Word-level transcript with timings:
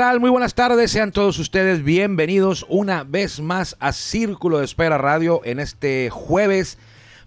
¿Qué 0.00 0.06
tal? 0.06 0.18
Muy 0.18 0.30
buenas 0.30 0.54
tardes, 0.54 0.90
sean 0.92 1.12
todos 1.12 1.38
ustedes 1.38 1.84
bienvenidos 1.84 2.64
una 2.70 3.04
vez 3.04 3.38
más 3.38 3.76
a 3.80 3.92
Círculo 3.92 4.58
de 4.58 4.64
Espera 4.64 4.96
Radio 4.96 5.42
en 5.44 5.60
este 5.60 6.08
jueves 6.08 6.78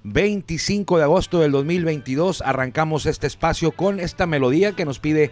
25 0.02 0.98
de 0.98 1.04
agosto 1.04 1.40
del 1.40 1.52
2022. 1.52 2.42
Arrancamos 2.42 3.06
este 3.06 3.28
espacio 3.28 3.74
con 3.74 4.00
esta 4.00 4.26
melodía 4.26 4.72
que 4.72 4.86
nos 4.86 4.98
pide 4.98 5.30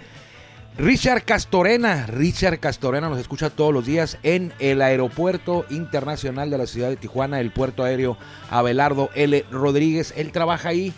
Richard 0.77 1.23
Castorena. 1.23 2.05
Richard 2.05 2.59
Castorena 2.59 3.09
nos 3.09 3.17
escucha 3.17 3.49
todos 3.49 3.73
los 3.73 3.87
días 3.87 4.19
en 4.21 4.53
el 4.59 4.79
Aeropuerto 4.79 5.65
Internacional 5.71 6.51
de 6.51 6.59
la 6.59 6.67
ciudad 6.67 6.89
de 6.89 6.95
Tijuana, 6.95 7.39
el 7.39 7.49
puerto 7.49 7.83
aéreo 7.83 8.17
Abelardo 8.51 9.09
L. 9.15 9.45
Rodríguez. 9.49 10.13
Él 10.15 10.31
trabaja 10.31 10.69
ahí 10.69 10.93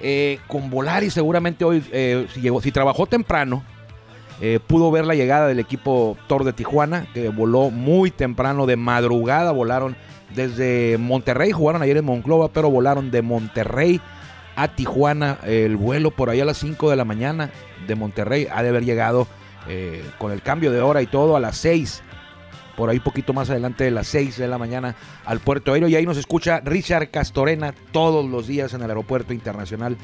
eh, 0.00 0.40
con 0.48 0.68
volar 0.68 1.04
y 1.04 1.10
seguramente 1.10 1.64
hoy, 1.64 1.84
eh, 1.92 2.26
si, 2.34 2.40
llegó, 2.40 2.60
si 2.60 2.72
trabajó 2.72 3.06
temprano, 3.06 3.62
eh, 4.40 4.60
pudo 4.66 4.90
ver 4.90 5.06
la 5.06 5.14
llegada 5.14 5.48
del 5.48 5.58
equipo 5.58 6.16
Tor 6.26 6.44
de 6.44 6.52
Tijuana, 6.52 7.06
que 7.14 7.28
voló 7.30 7.70
muy 7.70 8.10
temprano, 8.10 8.66
de 8.66 8.76
madrugada, 8.76 9.52
volaron 9.52 9.96
desde 10.34 10.98
Monterrey, 10.98 11.52
jugaron 11.52 11.82
ayer 11.82 11.96
en 11.96 12.04
Monclova, 12.04 12.48
pero 12.48 12.70
volaron 12.70 13.10
de 13.10 13.22
Monterrey 13.22 14.00
a 14.54 14.68
Tijuana. 14.68 15.38
El 15.44 15.76
vuelo 15.76 16.10
por 16.10 16.28
ahí 16.28 16.40
a 16.40 16.44
las 16.44 16.58
5 16.58 16.90
de 16.90 16.96
la 16.96 17.04
mañana 17.04 17.50
de 17.86 17.94
Monterrey 17.94 18.46
ha 18.50 18.62
de 18.62 18.68
haber 18.68 18.84
llegado 18.84 19.26
eh, 19.68 20.04
con 20.18 20.32
el 20.32 20.42
cambio 20.42 20.70
de 20.70 20.80
hora 20.80 21.00
y 21.00 21.06
todo 21.06 21.36
a 21.36 21.40
las 21.40 21.56
6. 21.58 22.02
Por 22.76 22.90
ahí 22.90 23.00
poquito 23.00 23.32
más 23.32 23.48
adelante 23.48 23.84
de 23.84 23.90
las 23.90 24.06
6 24.08 24.36
de 24.36 24.48
la 24.48 24.58
mañana 24.58 24.96
al 25.24 25.40
puerto 25.40 25.72
aéreo. 25.72 25.88
Y 25.88 25.96
ahí 25.96 26.04
nos 26.04 26.18
escucha 26.18 26.60
Richard 26.62 27.10
Castorena 27.10 27.74
todos 27.90 28.28
los 28.28 28.46
días 28.46 28.74
en 28.74 28.82
el 28.82 28.90
aeropuerto 28.90 29.32
internacional 29.32 29.96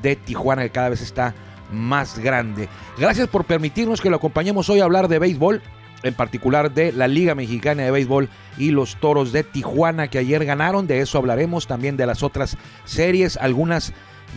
de 0.00 0.14
Tijuana, 0.14 0.62
que 0.62 0.70
cada 0.70 0.90
vez 0.90 1.02
está 1.02 1.34
más 1.72 2.18
grande. 2.18 2.68
Gracias 2.98 3.28
por 3.28 3.44
permitirnos 3.44 4.00
que 4.00 4.10
lo 4.10 4.16
acompañemos 4.16 4.68
hoy 4.68 4.80
a 4.80 4.84
hablar 4.84 5.08
de 5.08 5.18
béisbol, 5.18 5.62
en 6.02 6.14
particular 6.14 6.72
de 6.72 6.92
la 6.92 7.08
Liga 7.08 7.34
Mexicana 7.34 7.82
de 7.82 7.90
Béisbol 7.90 8.28
y 8.56 8.70
los 8.70 8.96
Toros 8.96 9.32
de 9.32 9.44
Tijuana 9.44 10.08
que 10.08 10.18
ayer 10.18 10.44
ganaron. 10.44 10.86
De 10.86 11.00
eso 11.00 11.18
hablaremos 11.18 11.66
también 11.66 11.96
de 11.96 12.06
las 12.06 12.22
otras 12.22 12.56
series. 12.84 13.36
Algunas 13.36 13.92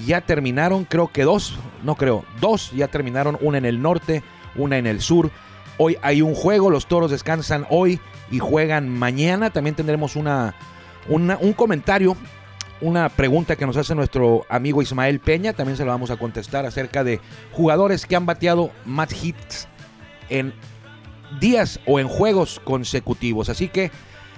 ya 0.06 0.22
terminaron, 0.22 0.86
creo 0.86 1.08
que 1.08 1.24
dos, 1.24 1.58
no 1.84 1.96
creo, 1.96 2.26
dos 2.42 2.72
ya 2.72 2.88
terminaron, 2.88 3.38
una 3.42 3.58
en 3.58 3.66
el 3.66 3.82
norte, 3.82 4.24
una 4.56 4.78
en 4.78 4.88
el 4.88 5.02
sur. 5.02 5.32
Hoy 5.78 5.98
hay 6.02 6.22
un 6.22 6.36
juego, 6.36 6.70
los 6.70 6.88
Toros 6.88 7.12
descansan 7.12 7.66
hoy 7.70 8.00
y 8.30 8.40
juegan 8.40 8.90
mañana. 8.90 9.50
También 9.50 9.76
tendremos 9.76 10.16
una, 10.16 10.56
un 11.08 11.54
comentario 11.54 12.16
una 12.82 13.10
pregunta 13.10 13.56
que 13.56 13.66
nos 13.66 13.78
hace 13.78 13.96
nuestro 13.96 14.46
amigo 14.50 14.82
Ismael 14.82 15.20
Peña, 15.20 15.54
también 15.54 15.78
se 15.78 15.86
la 15.86 15.92
vamos 15.92 16.12
a 16.12 16.18
contestar 16.18 16.66
acerca 16.66 17.04
de 17.04 17.20
jugadores 17.52 18.06
que 18.06 18.16
han 18.16 18.26
bateado 18.26 18.72
más 18.86 19.24
hits 19.24 19.68
en 20.30 20.54
días 21.40 21.80
o 21.86 22.00
en 22.00 22.08
juegos 22.08 22.60
consecutivos. 22.64 23.50
Así 23.50 23.70
que 23.70 23.92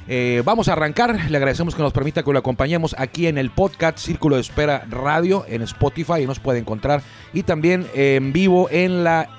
eh, 0.08 0.44
vamos 0.46 0.68
a 0.68 0.74
arrancar. 0.74 1.30
Le 1.30 1.38
agradecemos 1.38 1.76
que 1.76 1.82
nos 1.82 1.94
permita 1.94 2.24
que 2.24 2.32
lo 2.32 2.40
acompañemos 2.40 2.96
aquí 2.98 3.28
en 3.28 3.38
el 3.38 3.50
podcast 3.50 3.98
Círculo 3.98 4.36
de 4.36 4.42
Espera 4.42 4.86
Radio 4.90 5.46
en 5.48 5.62
Spotify 5.64 6.26
nos 6.28 6.40
puede 6.40 6.60
encontrar. 6.60 7.02
Y 7.34 7.44
también 7.44 7.88
en 7.96 8.32
vivo 8.32 8.70
en 8.70 9.04
la 9.04 9.30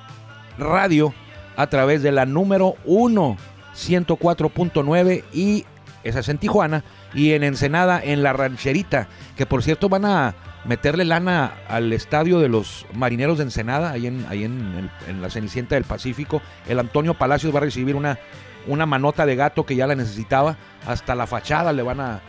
radio 0.58 1.14
a 1.56 1.68
través 1.68 2.02
de 2.02 2.12
la 2.12 2.26
número 2.26 2.74
1 2.84 3.36
104.9 3.76 5.24
y 5.32 5.64
esa 6.02 6.20
es 6.20 6.28
en 6.28 6.38
Tijuana 6.38 6.82
y 7.14 7.32
en 7.32 7.44
Ensenada, 7.44 8.00
en 8.02 8.22
la 8.22 8.32
rancherita, 8.32 9.08
que 9.36 9.46
por 9.46 9.62
cierto 9.62 9.88
van 9.88 10.04
a 10.04 10.34
meterle 10.64 11.04
lana 11.04 11.52
al 11.68 11.92
estadio 11.92 12.40
de 12.40 12.48
los 12.48 12.86
marineros 12.92 13.38
de 13.38 13.44
Ensenada, 13.44 13.92
ahí 13.92 14.06
en, 14.06 14.26
ahí 14.28 14.44
en, 14.44 14.90
la 15.20 15.30
Cenicienta 15.30 15.74
del 15.76 15.84
Pacífico. 15.84 16.42
El 16.68 16.78
Antonio 16.78 17.14
Palacios 17.14 17.54
va 17.54 17.58
a 17.58 17.62
recibir 17.62 17.94
una, 17.94 18.18
una 18.66 18.86
manota 18.86 19.26
de 19.26 19.36
gato 19.36 19.64
que 19.64 19.76
ya 19.76 19.86
la 19.86 19.94
necesitaba. 19.94 20.56
Hasta 20.86 21.14
la 21.14 21.26
fachada 21.26 21.72
le 21.72 21.82
van 21.82 22.00
a, 22.00 22.20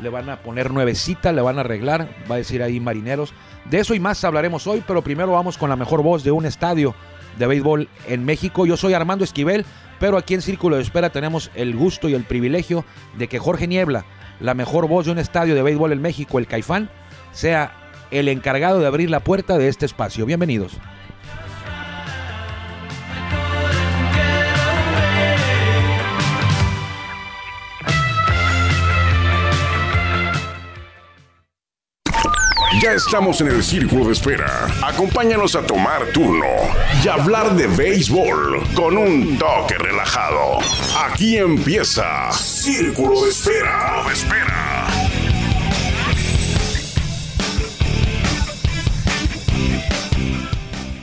le 0.00 0.08
van 0.08 0.28
a 0.28 0.42
poner 0.42 0.70
nuevecita, 0.70 1.32
le 1.32 1.42
van 1.42 1.58
a 1.58 1.62
arreglar, 1.62 2.08
va 2.30 2.36
a 2.36 2.38
decir 2.38 2.62
ahí 2.62 2.80
marineros. 2.80 3.32
De 3.64 3.78
eso 3.78 3.94
y 3.94 4.00
más 4.00 4.22
hablaremos 4.24 4.66
hoy, 4.66 4.84
pero 4.86 5.02
primero 5.02 5.32
vamos 5.32 5.58
con 5.58 5.70
la 5.70 5.76
mejor 5.76 6.02
voz 6.02 6.22
de 6.22 6.30
un 6.30 6.46
estadio 6.46 6.94
de 7.38 7.46
béisbol 7.46 7.88
en 8.06 8.24
México. 8.24 8.66
Yo 8.66 8.76
soy 8.76 8.94
Armando 8.94 9.24
Esquivel, 9.24 9.64
pero 9.98 10.16
aquí 10.16 10.34
en 10.34 10.42
Círculo 10.42 10.76
de 10.76 10.82
Espera 10.82 11.10
tenemos 11.10 11.50
el 11.54 11.74
gusto 11.74 12.08
y 12.08 12.14
el 12.14 12.24
privilegio 12.24 12.84
de 13.16 13.28
que 13.28 13.38
Jorge 13.38 13.66
Niebla, 13.66 14.04
la 14.40 14.54
mejor 14.54 14.88
voz 14.88 15.06
de 15.06 15.12
un 15.12 15.18
estadio 15.18 15.54
de 15.54 15.62
béisbol 15.62 15.92
en 15.92 16.02
México, 16.02 16.38
el 16.38 16.46
Caifán, 16.46 16.88
sea 17.32 17.72
el 18.10 18.28
encargado 18.28 18.80
de 18.80 18.86
abrir 18.86 19.10
la 19.10 19.20
puerta 19.20 19.58
de 19.58 19.68
este 19.68 19.86
espacio. 19.86 20.26
Bienvenidos. 20.26 20.72
Ya 32.86 32.92
estamos 32.92 33.40
en 33.40 33.48
el 33.48 33.64
círculo 33.64 34.04
de 34.04 34.12
espera. 34.12 34.68
Acompáñanos 34.80 35.56
a 35.56 35.66
tomar 35.66 36.06
turno 36.12 36.46
y 37.04 37.08
hablar 37.08 37.56
de 37.56 37.66
béisbol 37.66 38.62
con 38.76 38.96
un 38.96 39.36
toque 39.36 39.76
relajado. 39.76 40.60
Aquí 40.96 41.36
empieza 41.36 42.30
Círculo 42.30 43.24
de 43.24 43.30
Espera. 43.30 44.04
Espera. 44.12 44.86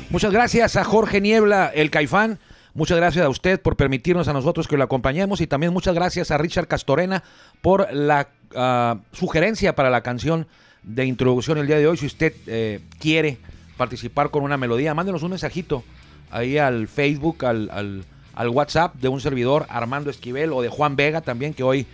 Muchas 0.09 0.31
gracias 0.31 0.77
a 0.77 0.85
Jorge 0.85 1.19
Niebla, 1.19 1.69
el 1.75 1.91
Caifán. 1.91 2.39
Muchas 2.73 2.95
gracias 2.95 3.25
a 3.25 3.29
usted 3.29 3.61
por 3.61 3.75
permitirnos 3.75 4.29
a 4.29 4.33
nosotros 4.33 4.69
que 4.69 4.77
lo 4.77 4.85
acompañemos 4.85 5.41
y 5.41 5.47
también 5.47 5.73
muchas 5.73 5.95
gracias 5.95 6.31
a 6.31 6.38
Richard 6.38 6.69
Castorena 6.69 7.25
por 7.61 7.91
la 7.91 8.29
ah, 8.55 9.00
sugerencia 9.11 9.75
para 9.75 9.89
la 9.89 10.00
canción 10.00 10.47
de 10.83 11.05
introducción 11.05 11.57
el 11.57 11.68
día 11.68 11.77
de 11.77 11.88
hoy. 11.88 11.97
Si 11.97 12.06
usted 12.06 12.33
eh, 12.47 12.80
quiere 13.00 13.38
participar 13.77 14.30
con 14.30 14.44
una 14.44 14.57
melodía, 14.57 14.94
mándenos 14.94 15.24
un 15.24 15.31
mensajito 15.31 15.83
ahí 16.31 16.57
al 16.57 16.88
Facebook, 16.88 17.45
al, 17.45 18.03
al, 18.33 18.50
WhatsApp 18.50 18.95
de 18.95 19.07
un 19.07 19.21
servidor, 19.21 19.65
Armando 19.69 20.09
Esquivel, 20.09 20.51
o 20.51 20.62
de 20.62 20.69
Juan 20.69 20.95
Vega 20.95 21.21
también, 21.21 21.53
que 21.53 21.63
hoy 21.63 21.85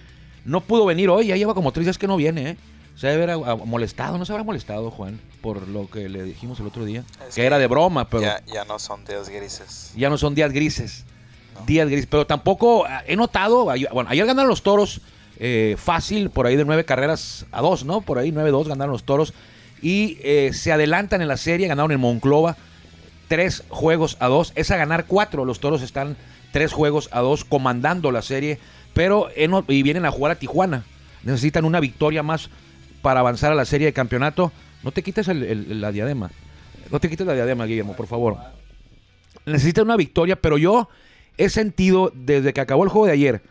no 0.45 0.61
pudo 0.61 0.85
venir 0.85 1.09
hoy, 1.09 1.27
ya 1.27 1.35
lleva 1.35 1.53
como 1.53 1.71
tres 1.71 1.85
días 1.85 1.97
que 1.97 2.07
no 2.07 2.17
viene, 2.17 2.51
¿eh? 2.51 2.57
Se 2.95 3.07
debe 3.07 3.31
haber 3.31 3.65
molestado, 3.65 4.17
no 4.17 4.25
se 4.25 4.33
habrá 4.33 4.43
molestado, 4.43 4.91
Juan, 4.91 5.21
por 5.41 5.69
lo 5.69 5.89
que 5.89 6.09
le 6.09 6.21
dijimos 6.23 6.59
el 6.59 6.67
otro 6.67 6.83
día. 6.83 7.05
que, 7.33 7.45
era 7.45 7.57
de 7.57 7.67
broma, 7.67 8.09
pero. 8.09 8.23
Ya, 8.23 8.65
no 8.65 8.77
son 8.77 9.05
días 9.05 9.29
grises. 9.29 9.93
Ya 9.95 10.09
no 10.09 10.17
son 10.17 10.35
días 10.35 10.51
grises. 10.51 11.05
Días 11.65 11.87
grises. 11.87 12.07
Pero 12.07 12.27
tampoco 12.27 12.85
eh, 12.85 12.89
he 13.07 13.15
notado. 13.15 13.63
Bueno, 13.93 14.09
ayer 14.09 14.25
ganaron 14.25 14.49
los 14.49 14.63
toros 14.63 14.99
eh, 15.39 15.75
fácil, 15.77 16.29
por 16.29 16.45
ahí 16.45 16.55
de 16.55 16.65
nueve 16.65 16.85
carreras 16.85 17.45
a 17.51 17.61
dos, 17.61 17.85
¿no? 17.85 18.01
Por 18.01 18.17
ahí 18.17 18.31
nueve 18.31 18.51
dos 18.51 18.67
ganaron 18.67 18.91
los 18.91 19.03
toros. 19.03 19.33
Y 19.81 20.17
eh, 20.21 20.51
se 20.53 20.71
adelantan 20.71 21.21
en 21.21 21.29
la 21.29 21.37
serie, 21.37 21.67
ganaron 21.67 21.91
en 21.91 21.99
Monclova 21.99 22.57
tres 23.29 23.63
juegos 23.69 24.17
a 24.19 24.27
dos. 24.27 24.51
Es 24.55 24.71
a 24.71 24.77
ganar 24.77 25.05
cuatro. 25.05 25.45
Los 25.45 25.59
toros 25.59 25.81
están 25.81 26.17
tres 26.51 26.73
juegos 26.73 27.07
a 27.11 27.21
dos 27.21 27.45
comandando 27.45 28.11
la 28.11 28.21
serie. 28.21 28.59
Pero 28.93 29.29
y 29.67 29.83
vienen 29.83 30.05
a 30.05 30.11
jugar 30.11 30.33
a 30.33 30.35
Tijuana. 30.35 30.83
Necesitan 31.23 31.63
una 31.63 31.79
victoria 31.79 32.23
más 32.23 32.49
para 33.01 33.21
avanzar 33.21 33.51
a 33.51 33.55
la 33.55 33.65
serie 33.65 33.87
de 33.87 33.93
campeonato. 33.93 34.51
No 34.83 34.91
te 34.91 35.03
quites 35.03 35.27
la 35.27 35.91
diadema. 35.91 36.31
No 36.91 36.99
te 36.99 37.09
quites 37.09 37.25
la 37.25 37.33
diadema, 37.33 37.65
Guillermo, 37.65 37.95
por 37.95 38.07
favor. 38.07 38.37
Necesitan 39.45 39.85
una 39.85 39.95
victoria, 39.95 40.35
pero 40.35 40.57
yo 40.57 40.89
he 41.37 41.49
sentido 41.49 42.11
desde 42.13 42.51
que 42.51 42.61
acabó 42.61 42.83
el 42.83 42.89
juego 42.89 43.05
de 43.05 43.13
ayer 43.13 43.41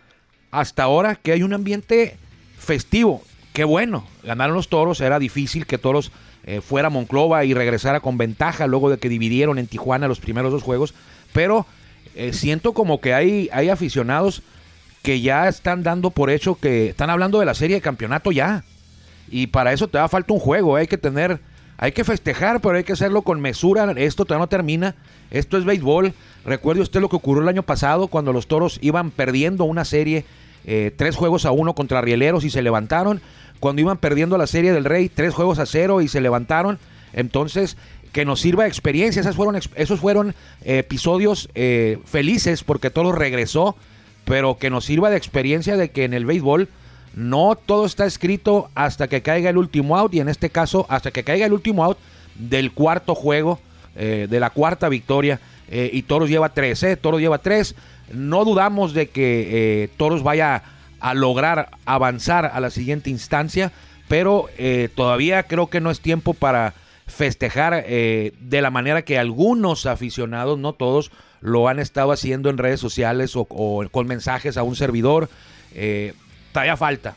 hasta 0.51 0.83
ahora 0.83 1.15
que 1.15 1.33
hay 1.33 1.43
un 1.43 1.53
ambiente 1.53 2.17
festivo. 2.59 3.23
Qué 3.53 3.65
bueno, 3.65 4.07
ganaron 4.23 4.55
los 4.55 4.69
toros, 4.69 5.01
era 5.01 5.19
difícil 5.19 5.67
que 5.67 5.79
toros 5.79 6.13
eh, 6.45 6.61
fuera 6.61 6.91
Monclova 6.91 7.45
y 7.45 7.55
regresara 7.55 8.01
con 8.01 8.17
ventaja 8.17 8.67
luego 8.67 8.91
de 8.91 8.99
que 8.99 9.09
dividieron 9.09 9.59
en 9.59 9.67
Tijuana 9.67 10.09
los 10.09 10.21
primeros 10.21 10.53
dos 10.53 10.63
juegos, 10.63 10.95
pero 11.33 11.67
eh, 12.15 12.33
siento 12.33 12.73
como 12.73 13.01
que 13.01 13.15
hay, 13.15 13.49
hay 13.53 13.69
aficionados 13.69 14.43
que 15.03 15.21
ya 15.21 15.49
están 15.49 15.83
dando 15.83 16.11
por 16.11 16.31
hecho 16.31 16.57
que 16.57 16.89
están 16.89 17.11
hablando 17.11 17.39
de 17.39 17.47
la 17.47 17.55
serie 17.55 17.77
de 17.77 17.83
campeonato 17.83 18.33
ya. 18.33 18.65
Y 19.31 19.49
para 19.49 19.73
eso 19.73 19.89
te 19.89 19.99
da 19.99 20.09
falta 20.09 20.33
un 20.33 20.41
juego, 20.41 20.77
hay 20.77 20.87
que 20.87 20.99
tener, 20.99 21.41
hay 21.79 21.93
que 21.93 22.03
festejar, 22.03 22.61
pero 22.61 22.77
hay 22.77 22.85
que 22.85 22.93
hacerlo 22.93 23.23
con 23.23 23.41
mesura. 23.41 23.91
Esto 23.97 24.25
todavía 24.25 24.43
no 24.43 24.49
termina. 24.49 24.97
Esto 25.31 25.57
es 25.57 25.65
béisbol. 25.65 26.13
Recuerde 26.45 26.83
usted 26.83 27.01
lo 27.01 27.09
que 27.09 27.17
ocurrió 27.17 27.43
el 27.43 27.49
año 27.49 27.63
pasado 27.63 28.09
cuando 28.09 28.33
los 28.33 28.49
toros 28.49 28.79
iban 28.83 29.13
perdiendo 29.13 29.65
una 29.65 29.85
serie 29.85 30.25
eh, 30.67 30.93
tres 30.97 31.15
juegos 31.15 31.47
a 31.47 31.53
uno 31.53 31.75
contra 31.75 32.01
Rieleros 32.01 32.45
y 32.45 32.51
se 32.51 32.63
levantaron. 32.63 33.21
Cuando 33.61 33.81
iban 33.81 33.99
perdiendo 33.99 34.37
la 34.39 34.49
serie 34.49 34.73
del 34.73 34.85
Rey, 34.85 35.09
tres 35.09 35.35
juegos 35.35 35.61
a 35.61 35.67
cero 35.67 36.01
y 36.01 36.09
se 36.09 36.21
levantaron. 36.21 36.81
Entonces, 37.13 37.77
que 38.13 38.25
nos 38.25 38.41
sirva 38.41 38.65
de 38.65 38.71
experiencia. 38.71 39.23
Fueron, 39.33 39.61
esos 39.77 40.01
fueron 40.01 40.35
eh, 40.65 40.79
episodios 40.79 41.49
eh, 41.55 41.99
felices 42.05 42.65
porque 42.65 42.91
todo 42.91 43.13
regresó, 43.13 43.77
pero 44.25 44.59
que 44.59 44.69
nos 44.69 44.85
sirva 44.85 45.11
de 45.11 45.17
experiencia 45.17 45.77
de 45.77 45.93
que 45.93 46.05
en 46.05 46.13
el 46.13 46.27
béisbol 46.27 46.69
no 47.15 47.57
todo 47.57 47.87
está 47.87 48.07
escrito 48.07 48.71
hasta 48.75 49.09
que 49.09 49.23
caiga 49.23 49.51
el 49.51 49.59
último 49.59 49.97
out 49.97 50.15
y 50.15 50.21
en 50.21 50.29
este 50.29 50.51
caso 50.51 50.87
hasta 50.89 51.11
que 51.11 51.25
caiga 51.25 51.47
el 51.47 51.53
último 51.53 51.85
out 51.85 51.99
del 52.39 52.73
cuarto 52.73 53.15
juego 53.15 53.59
eh, 53.97 54.29
de 54.31 54.41
la 54.41 54.51
cuarta 54.51 54.89
victoria 54.89 55.41
eh, 55.69 55.91
y 55.93 56.03
Toros 56.03 56.31
lleva 56.31 56.51
tres, 56.51 56.83
¿eh? 56.85 56.97
Toros 56.97 57.21
lleva 57.21 57.39
tres. 57.39 57.75
No 58.13 58.45
dudamos 58.45 58.95
de 58.95 59.09
que 59.09 59.83
eh, 59.83 59.89
Toros 59.97 60.23
vaya 60.23 60.63
a 61.01 61.15
lograr 61.15 61.71
avanzar 61.85 62.47
a 62.47 62.61
la 62.61 62.71
siguiente 62.71 63.11
instancia, 63.11 63.73
pero 64.09 64.49
todavía 64.95 65.43
creo 65.43 65.69
que 65.69 65.81
no 65.81 65.91
es 65.91 66.01
tiempo 66.01 66.33
para 66.35 66.75
festejar 67.07 67.85
de 67.85 68.61
la 68.63 68.71
manera 68.71 69.03
que 69.03 69.19
algunos 69.19 69.87
aficionados, 69.87 70.59
no 70.59 70.73
todos, 70.73 71.13
lo 71.41 71.69
han 71.69 71.79
estado 71.79 72.11
haciendo 72.11 72.51
en 72.51 72.59
redes 72.59 72.81
sociales 72.81 73.37
o, 73.37 73.45
con 73.45 74.07
mensajes 74.09 74.57
a 74.57 74.65
un 74.65 74.75
servidor. 74.75 75.29
Todavía 76.59 76.77
falta, 76.77 77.17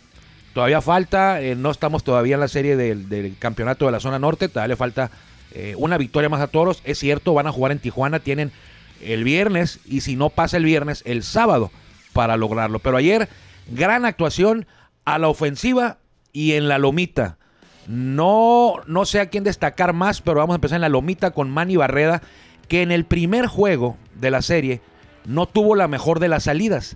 todavía 0.54 0.82
falta, 0.82 1.42
eh, 1.42 1.56
no 1.56 1.72
estamos 1.72 2.04
todavía 2.04 2.36
en 2.36 2.42
la 2.42 2.48
serie 2.48 2.76
del, 2.76 3.36
campeonato 3.40 3.88
de 3.88 3.92
la 3.92 4.00
zona 4.00 4.20
norte, 4.20 4.50
todavía 4.50 4.74
le 4.74 4.76
falta 4.76 5.10
eh, 5.54 5.74
una 5.78 5.98
victoria 5.98 6.30
más 6.30 6.42
a 6.42 6.48
Toros. 6.48 6.82
Es 6.84 7.00
cierto, 7.00 7.34
van 7.34 7.48
a 7.48 7.52
jugar 7.52 7.72
en 7.72 7.80
Tijuana, 7.80 8.20
tienen 8.20 8.52
el 9.02 9.24
viernes 9.24 9.80
y 9.86 10.02
si 10.02 10.16
no 10.16 10.30
pasa 10.30 10.58
el 10.58 10.66
viernes, 10.66 11.02
el 11.08 11.24
sábado 11.24 11.72
para 12.14 12.38
lograrlo. 12.38 12.78
Pero 12.78 12.98
ayer, 12.98 13.30
gran 13.68 14.06
actuación 14.06 14.68
a 15.06 15.18
la 15.18 15.28
ofensiva 15.28 15.98
y 16.32 16.54
en 16.54 16.68
la 16.68 16.78
lomita. 16.78 17.38
No, 17.88 18.76
no 18.86 19.06
sé 19.06 19.22
a 19.22 19.30
quién 19.30 19.44
destacar 19.44 19.94
más, 19.94 20.22
pero 20.22 20.38
vamos 20.38 20.54
a 20.54 20.58
empezar 20.58 20.76
en 20.76 20.82
la 20.82 20.90
lomita 20.90 21.32
con 21.32 21.50
Manny 21.50 21.78
Barreda, 21.78 22.22
que 22.68 22.84
en 22.84 22.92
el 22.92 23.06
primer 23.06 23.48
juego 23.48 23.98
de 24.14 24.30
la 24.30 24.44
serie 24.44 24.82
no 25.26 25.48
tuvo 25.48 25.76
la 25.76 25.88
mejor 25.88 26.20
de 26.20 26.28
las 26.28 26.44
salidas. 26.44 26.96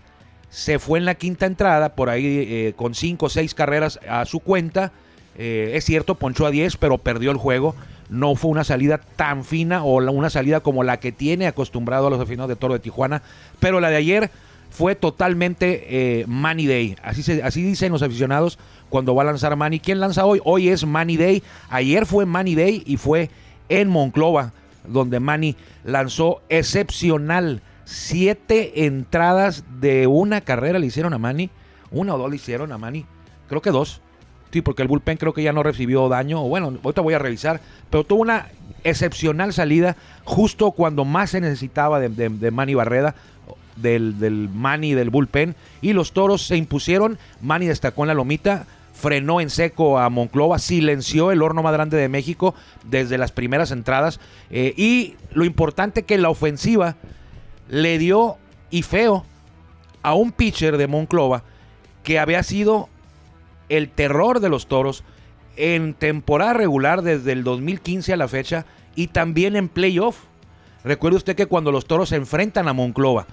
Se 0.50 0.80
fue 0.80 1.00
en 1.00 1.06
la 1.06 1.15
quinta 1.15 1.45
entrada, 1.45 1.95
por 1.95 2.09
ahí 2.09 2.25
eh, 2.25 2.74
con 2.75 2.95
cinco 2.95 3.27
o 3.27 3.30
seis 3.30 3.53
carreras 3.53 4.00
a 4.07 4.25
su 4.25 4.39
cuenta. 4.39 4.92
Eh, 5.38 5.71
es 5.74 5.86
cierto, 5.86 6.15
ponchó 6.15 6.45
a 6.45 6.51
10, 6.51 6.77
pero 6.77 6.97
perdió 6.97 7.31
el 7.31 7.38
juego. 7.38 7.75
No 8.09 8.36
fue 8.36 8.51
una 8.51 8.63
salida 8.63 9.00
tan 9.15 9.44
fina 9.44 9.83
o 9.83 9.97
una 9.97 10.30
salida 10.30 10.59
como 10.59 10.83
la 10.83 11.00
que 11.00 11.12
tiene 11.12 11.47
acostumbrado 11.47 12.07
a 12.07 12.09
los 12.09 12.19
aficionados 12.19 12.50
de 12.50 12.56
Toro 12.56 12.74
de 12.74 12.80
Tijuana. 12.80 13.21
Pero 13.59 13.80
la 13.80 13.89
de 13.89 13.97
ayer 13.97 14.31
fue 14.69 14.95
totalmente 14.95 15.86
eh, 16.21 16.25
Manny 16.27 16.68
Day. 16.68 16.95
Así, 17.01 17.24
se, 17.24 17.42
así 17.44 17.63
dicen 17.63 17.92
los 17.92 18.01
aficionados 18.01 18.59
cuando 18.89 19.15
va 19.15 19.24
a 19.24 19.25
lanzar 19.25 19.56
Manny. 19.56 19.80
¿Quién 19.80 20.00
lanza 20.00 20.25
hoy? 20.25 20.39
Hoy 20.44 20.69
es 20.69 20.86
Manny 20.86 21.18
Day. 21.18 21.44
Ayer 21.69 22.06
fue 22.06 22.25
Manny 22.25 22.56
Day 22.56 22.83
y 22.86 22.97
fue 22.97 23.30
en 23.69 23.89
Monclova, 23.89 24.53
donde 24.88 25.19
Manny 25.19 25.56
lanzó 25.83 26.42
excepcional. 26.50 27.62
Siete 27.86 28.86
entradas 28.86 29.64
de 29.80 30.08
una 30.08 30.42
carrera 30.42 30.80
le 30.80 30.88
hicieron 30.88 31.14
a 31.14 31.18
Manny. 31.18 31.50
Una 31.92 32.16
o 32.16 32.18
dos 32.18 32.30
le 32.30 32.36
hicieron 32.36 32.72
a 32.72 32.78
Manny. 32.78 33.06
Creo 33.48 33.62
que 33.62 33.70
dos. 33.72 34.02
Sí, 34.52 34.62
porque 34.62 34.82
el 34.82 34.88
bullpen 34.88 35.18
creo 35.18 35.34
que 35.34 35.44
ya 35.44 35.54
no 35.54 35.64
recibió 35.64 36.10
daño. 36.10 36.42
Bueno, 36.44 36.74
ahorita 36.84 37.02
voy 37.02 37.14
a 37.14 37.20
revisar. 37.20 37.62
Pero 37.90 38.04
tuvo 38.04 38.22
una 38.22 38.48
excepcional 38.84 39.54
salida 39.54 39.96
justo 40.24 40.72
cuando 40.72 41.06
más 41.06 41.30
se 41.32 41.42
necesitaba 41.42 42.00
de, 42.00 42.10
de- 42.10 42.30
de 42.30 42.52
Manny 42.52 42.74
Barreda, 42.74 43.16
del, 43.76 44.18
del 44.20 44.50
Manny 44.50 44.94
del 44.94 45.10
bullpen. 45.10 45.56
Y 45.81 45.94
los 45.94 46.12
toros 46.12 46.42
se 46.48 46.58
impusieron. 46.58 47.18
Manny 47.42 47.68
destacó 47.68 48.04
en 48.04 48.08
la 48.10 48.14
lomita. 48.16 48.66
Frenó 48.94 49.42
en 49.42 49.50
seco 49.50 50.00
a 50.00 50.10
Monclova, 50.10 50.58
silenció 50.58 51.31
el 51.34 51.42
horno 51.42 51.62
más 51.62 51.74
grande 51.74 51.98
de 51.98 52.08
México 52.08 52.56
desde 52.86 53.18
las 53.18 53.34
primeras 53.34 53.72
entradas. 53.72 54.22
Eh, 54.50 54.74
y 54.78 55.16
lo 55.34 55.44
importante 55.44 56.04
que 56.04 56.18
la 56.18 56.30
ofensiva 56.30 56.96
le 57.70 57.98
dio 57.98 58.38
y 58.70 58.82
feo 58.82 59.26
a 60.04 60.14
un 60.14 60.32
pitcher 60.32 60.78
de 60.78 60.88
Monclova 60.88 61.44
que 62.04 62.20
había 62.20 62.44
sido 62.44 62.90
el 63.70 63.90
terror 63.90 64.40
de 64.40 64.50
los 64.50 64.68
toros 64.68 65.04
en 65.58 65.94
temporada 65.94 66.54
regular 66.54 67.02
desde 67.02 67.32
el 67.32 67.44
2015 67.44 68.14
a 68.14 68.18
la 68.18 68.28
fecha 68.28 68.66
y 68.96 69.08
también 69.08 69.56
en 69.56 69.70
playoff. 69.70 70.18
Recuerde 70.84 71.18
usted 71.18 71.36
que 71.36 71.48
cuando 71.48 71.72
los 71.72 71.86
toros 71.86 72.10
se 72.10 72.16
enfrentan 72.16 72.68
a 72.68 72.74
Monclova 72.74 73.26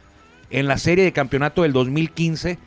en 0.50 0.66
la 0.66 0.78
serie 0.78 1.04
de 1.04 1.12
campeonato 1.12 1.62
del 1.62 1.72
2015, 1.72 2.58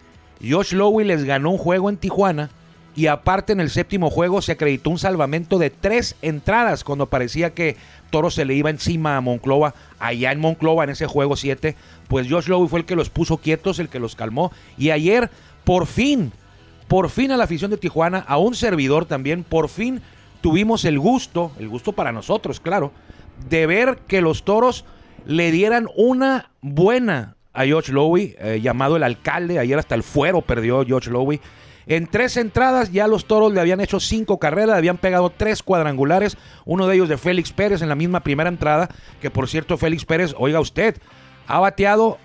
Josh 0.47 0.73
Lowe 0.73 1.03
les 1.03 1.23
ganó 1.23 1.51
un 1.51 1.57
juego 1.57 1.89
en 1.89 1.97
Tijuana 1.97 2.51
y 2.95 3.07
aparte 3.07 3.53
en 3.53 3.59
el 3.59 3.69
séptimo 3.69 4.09
juego 4.09 4.41
se 4.41 4.53
acreditó 4.53 4.89
un 4.89 4.99
salvamento 4.99 5.57
de 5.57 5.69
tres 5.69 6.15
entradas 6.21 6.83
cuando 6.83 7.07
parecía 7.07 7.53
que 7.53 7.75
Toro 8.09 8.29
se 8.29 8.45
le 8.45 8.53
iba 8.53 8.69
encima 8.69 9.17
a 9.17 9.21
Monclova, 9.21 9.73
allá 9.99 10.31
en 10.31 10.39
Monclova 10.39 10.83
en 10.83 10.91
ese 10.91 11.07
juego 11.07 11.35
7, 11.35 11.75
pues 12.07 12.27
Josh 12.29 12.47
Lowe 12.47 12.67
fue 12.67 12.79
el 12.79 12.85
que 12.85 12.95
los 12.95 13.09
puso 13.09 13.37
quietos, 13.37 13.79
el 13.79 13.89
que 13.89 13.99
los 13.99 14.15
calmó. 14.15 14.51
Y 14.77 14.91
ayer 14.91 15.29
por 15.63 15.87
fin 15.87 16.31
por 16.87 17.09
fin 17.09 17.31
a 17.31 17.37
la 17.37 17.45
afición 17.45 17.71
de 17.71 17.77
Tijuana, 17.77 18.19
a 18.19 18.37
un 18.37 18.55
servidor 18.55 19.05
también, 19.05 19.43
por 19.43 19.69
fin 19.69 20.01
tuvimos 20.41 20.85
el 20.85 20.99
gusto, 20.99 21.51
el 21.59 21.67
gusto 21.67 21.93
para 21.93 22.11
nosotros, 22.11 22.59
claro, 22.59 22.91
de 23.49 23.65
ver 23.65 23.97
que 24.07 24.21
los 24.21 24.43
toros 24.43 24.85
le 25.25 25.51
dieran 25.51 25.87
una 25.95 26.51
buena 26.61 27.35
a 27.53 27.65
George 27.65 27.91
Lowe, 27.91 28.35
eh, 28.37 28.59
llamado 28.61 28.97
el 28.97 29.03
alcalde, 29.03 29.59
ayer 29.59 29.79
hasta 29.79 29.95
el 29.95 30.03
fuero 30.03 30.41
perdió 30.41 30.85
George 30.85 31.09
Lowe. 31.09 31.39
En 31.87 32.07
tres 32.07 32.37
entradas 32.37 32.91
ya 32.91 33.07
los 33.07 33.25
toros 33.25 33.53
le 33.53 33.61
habían 33.61 33.79
hecho 33.79 33.99
cinco 33.99 34.39
carreras, 34.39 34.71
le 34.71 34.77
habían 34.77 34.97
pegado 34.97 35.29
tres 35.29 35.61
cuadrangulares, 35.61 36.37
uno 36.65 36.87
de 36.87 36.95
ellos 36.95 37.09
de 37.09 37.17
Félix 37.17 37.51
Pérez 37.51 37.81
en 37.81 37.89
la 37.89 37.95
misma 37.95 38.21
primera 38.21 38.49
entrada, 38.49 38.89
que 39.21 39.29
por 39.29 39.47
cierto 39.47 39.77
Félix 39.77 40.05
Pérez, 40.05 40.33
oiga 40.37 40.59
usted, 40.59 40.97
ha 41.47 41.59
bateado 41.59 42.17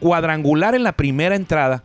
cuadrangular 0.00 0.74
en 0.74 0.84
la 0.84 0.92
primera 0.92 1.34
entrada 1.34 1.82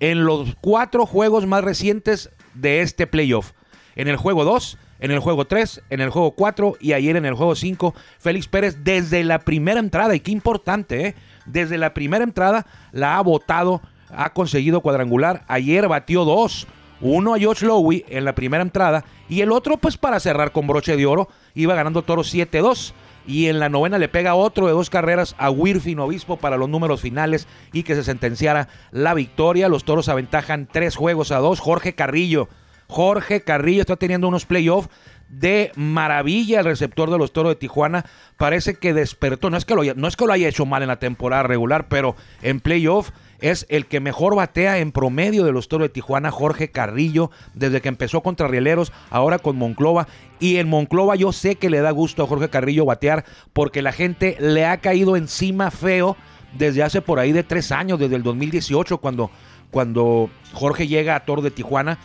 en 0.00 0.24
los 0.24 0.56
cuatro 0.60 1.06
juegos 1.06 1.46
más 1.46 1.62
recientes 1.62 2.30
de 2.54 2.80
este 2.80 3.06
playoff. 3.06 3.52
En 3.94 4.08
el 4.08 4.16
juego 4.16 4.44
2, 4.44 4.78
en 5.00 5.10
el 5.10 5.18
juego 5.18 5.46
3, 5.46 5.82
en 5.90 6.00
el 6.00 6.10
juego 6.10 6.32
4 6.32 6.76
y 6.80 6.94
ayer 6.94 7.16
en 7.16 7.26
el 7.26 7.34
juego 7.34 7.54
5, 7.54 7.94
Félix 8.18 8.48
Pérez 8.48 8.78
desde 8.82 9.22
la 9.24 9.40
primera 9.40 9.78
entrada, 9.78 10.14
y 10.14 10.20
qué 10.20 10.30
importante, 10.30 11.06
¿eh? 11.06 11.14
desde 11.44 11.78
la 11.78 11.94
primera 11.94 12.24
entrada 12.24 12.66
la 12.92 13.18
ha 13.18 13.20
votado, 13.20 13.82
ha 14.16 14.32
conseguido 14.32 14.80
cuadrangular. 14.80 15.44
Ayer 15.48 15.88
batió 15.88 16.24
dos, 16.24 16.66
uno 17.00 17.34
a 17.34 17.38
George 17.38 17.66
Lowe 17.66 18.04
en 18.08 18.24
la 18.24 18.34
primera 18.34 18.62
entrada 18.62 19.04
y 19.28 19.40
el 19.40 19.52
otro 19.52 19.76
pues 19.76 19.96
para 19.96 20.20
cerrar 20.20 20.52
con 20.52 20.66
broche 20.66 20.96
de 20.96 21.06
oro, 21.06 21.28
iba 21.54 21.74
ganando 21.74 22.02
Toro 22.02 22.22
7-2 22.22 22.92
y 23.26 23.46
en 23.46 23.58
la 23.60 23.68
novena 23.68 23.98
le 23.98 24.08
pega 24.08 24.34
otro 24.34 24.66
de 24.66 24.72
dos 24.72 24.90
carreras 24.90 25.34
a 25.38 25.50
Wirfin 25.50 26.00
Obispo 26.00 26.36
para 26.36 26.56
los 26.56 26.68
números 26.68 27.00
finales 27.00 27.46
y 27.72 27.82
que 27.82 27.94
se 27.94 28.04
sentenciara 28.04 28.68
la 28.90 29.14
victoria. 29.14 29.68
Los 29.68 29.84
toros 29.84 30.08
aventajan 30.08 30.68
tres 30.70 30.96
juegos 30.96 31.30
a 31.30 31.38
dos. 31.38 31.60
Jorge 31.60 31.94
Carrillo, 31.94 32.48
Jorge 32.88 33.42
Carrillo 33.42 33.82
está 33.82 33.96
teniendo 33.96 34.26
unos 34.26 34.46
playoffs 34.46 34.88
de 35.28 35.70
maravilla 35.76 36.58
el 36.58 36.64
receptor 36.64 37.08
de 37.08 37.18
los 37.18 37.32
toros 37.32 37.52
de 37.52 37.56
Tijuana. 37.56 38.04
Parece 38.36 38.74
que 38.74 38.92
despertó. 38.92 39.48
No 39.48 39.56
es 39.56 39.64
que 39.64 39.76
lo, 39.76 39.82
no 39.94 40.08
es 40.08 40.16
que 40.16 40.26
lo 40.26 40.32
haya 40.32 40.48
hecho 40.48 40.66
mal 40.66 40.82
en 40.82 40.88
la 40.88 40.98
temporada 40.98 41.44
regular, 41.44 41.88
pero 41.88 42.16
en 42.42 42.60
playoff 42.60 43.10
es 43.40 43.66
el 43.68 43.86
que 43.86 44.00
mejor 44.00 44.34
batea 44.34 44.78
en 44.78 44.92
promedio 44.92 45.44
de 45.44 45.52
los 45.52 45.68
toros 45.68 45.86
de 45.86 45.92
Tijuana, 45.92 46.30
Jorge 46.30 46.70
Carrillo, 46.70 47.30
desde 47.54 47.80
que 47.80 47.88
empezó 47.88 48.22
contra 48.22 48.48
Rieleros, 48.48 48.92
ahora 49.10 49.38
con 49.38 49.56
Monclova. 49.56 50.06
Y 50.38 50.56
en 50.56 50.68
Monclova 50.68 51.16
yo 51.16 51.32
sé 51.32 51.56
que 51.56 51.70
le 51.70 51.80
da 51.80 51.90
gusto 51.90 52.22
a 52.22 52.26
Jorge 52.26 52.48
Carrillo 52.48 52.84
batear 52.84 53.24
porque 53.52 53.82
la 53.82 53.92
gente 53.92 54.36
le 54.40 54.64
ha 54.66 54.78
caído 54.78 55.16
encima 55.16 55.70
feo 55.70 56.16
desde 56.56 56.82
hace 56.82 57.00
por 57.00 57.18
ahí 57.18 57.32
de 57.32 57.42
tres 57.42 57.72
años, 57.72 57.98
desde 57.98 58.16
el 58.16 58.22
2018, 58.22 58.98
cuando, 58.98 59.30
cuando 59.70 60.30
Jorge 60.52 60.88
llega 60.88 61.14
a 61.14 61.24
Toro 61.24 61.42
de 61.42 61.50
Tijuana. 61.50 61.98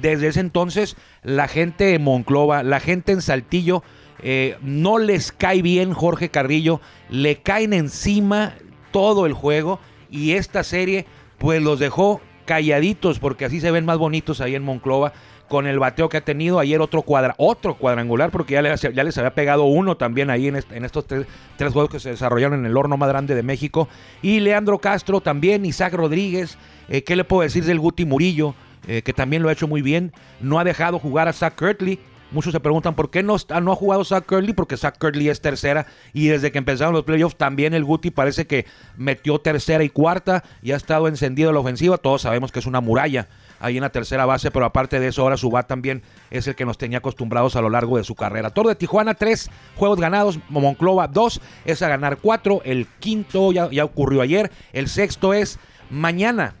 Desde 0.00 0.28
ese 0.28 0.40
entonces, 0.40 0.96
la 1.22 1.48
gente 1.48 1.94
en 1.94 2.02
Monclova, 2.02 2.62
la 2.62 2.80
gente 2.80 3.12
en 3.12 3.22
Saltillo, 3.22 3.82
eh, 4.22 4.56
no 4.62 4.98
les 4.98 5.32
cae 5.32 5.62
bien 5.62 5.92
Jorge 5.92 6.28
Carrillo, 6.28 6.80
le 7.08 7.36
caen 7.36 7.72
encima 7.72 8.54
todo 8.92 9.26
el 9.26 9.32
juego 9.32 9.80
y 10.10 10.32
esta 10.32 10.62
serie 10.64 11.06
pues 11.38 11.62
los 11.62 11.78
dejó 11.78 12.20
calladitos 12.44 13.18
porque 13.18 13.44
así 13.44 13.60
se 13.60 13.70
ven 13.70 13.84
más 13.84 13.98
bonitos 13.98 14.40
ahí 14.40 14.54
en 14.54 14.62
Monclova 14.64 15.12
con 15.48 15.66
el 15.66 15.78
bateo 15.78 16.08
que 16.08 16.16
ha 16.16 16.20
tenido. 16.24 16.58
Ayer 16.58 16.80
otro 16.80 17.02
cuadra 17.02 17.34
otro 17.38 17.74
cuadrangular 17.76 18.30
porque 18.30 18.54
ya, 18.54 18.62
le- 18.62 18.76
ya 18.76 19.04
les 19.04 19.18
había 19.18 19.34
pegado 19.34 19.64
uno 19.64 19.96
también 19.96 20.30
ahí 20.30 20.48
en, 20.48 20.56
en 20.70 20.84
estos 20.84 21.06
tres, 21.06 21.26
tres 21.56 21.72
juegos 21.72 21.90
que 21.90 22.00
se 22.00 22.10
desarrollaron 22.10 22.60
en 22.60 22.66
el 22.66 22.76
horno 22.76 22.96
más 22.96 23.08
grande 23.08 23.34
de 23.34 23.42
México. 23.42 23.88
Y 24.22 24.40
Leandro 24.40 24.78
Castro 24.78 25.20
también 25.20 25.64
Isaac 25.64 25.94
Rodríguez 25.94 26.58
eh, 26.88 27.02
qué 27.02 27.16
le 27.16 27.24
puedo 27.24 27.42
decir 27.42 27.64
del 27.64 27.78
Guti 27.80 28.04
Murillo 28.04 28.54
eh, 28.86 29.02
que 29.02 29.12
también 29.12 29.42
lo 29.42 29.48
ha 29.48 29.52
hecho 29.52 29.68
muy 29.68 29.82
bien. 29.82 30.12
No 30.40 30.58
ha 30.58 30.64
dejado 30.64 30.98
jugar 30.98 31.28
a 31.28 31.32
Zach 31.32 31.54
Kirtley 31.56 31.98
Muchos 32.32 32.52
se 32.52 32.60
preguntan 32.60 32.94
por 32.94 33.10
qué 33.10 33.22
no, 33.22 33.34
ha 33.34 33.76
jugado 33.76 34.04
Zach 34.04 34.24
Curley, 34.24 34.52
porque 34.52 34.76
Zach 34.76 34.96
Curley 34.98 35.28
es 35.28 35.40
tercera. 35.40 35.86
Y 36.12 36.28
desde 36.28 36.52
que 36.52 36.58
empezaron 36.58 36.94
los 36.94 37.04
playoffs 37.04 37.36
también 37.36 37.74
el 37.74 37.84
Guti 37.84 38.10
parece 38.10 38.46
que 38.46 38.66
metió 38.96 39.40
tercera 39.40 39.82
y 39.82 39.88
cuarta 39.88 40.44
y 40.62 40.72
ha 40.72 40.76
estado 40.76 41.08
encendido 41.08 41.52
la 41.52 41.60
ofensiva. 41.60 41.98
Todos 41.98 42.22
sabemos 42.22 42.52
que 42.52 42.60
es 42.60 42.66
una 42.66 42.80
muralla 42.80 43.28
ahí 43.58 43.76
en 43.76 43.82
la 43.82 43.90
tercera 43.90 44.26
base, 44.26 44.50
pero 44.50 44.64
aparte 44.64 45.00
de 45.00 45.08
eso 45.08 45.22
ahora 45.22 45.36
su 45.36 45.50
bat 45.50 45.66
también 45.66 46.02
es 46.30 46.46
el 46.46 46.54
que 46.54 46.64
nos 46.64 46.78
tenía 46.78 46.98
acostumbrados 46.98 47.56
a 47.56 47.60
lo 47.60 47.68
largo 47.68 47.96
de 47.98 48.04
su 48.04 48.14
carrera. 48.14 48.50
Toro 48.50 48.68
de 48.68 48.74
Tijuana, 48.74 49.14
tres 49.14 49.50
juegos 49.76 50.00
ganados, 50.00 50.38
Monclova, 50.48 51.08
dos, 51.08 51.40
es 51.64 51.82
a 51.82 51.88
ganar 51.88 52.18
cuatro, 52.18 52.62
el 52.64 52.86
quinto 53.00 53.52
ya 53.52 53.84
ocurrió 53.84 54.22
ayer, 54.22 54.50
el 54.72 54.88
sexto 54.88 55.34
es 55.34 55.58
mañana, 55.90 56.54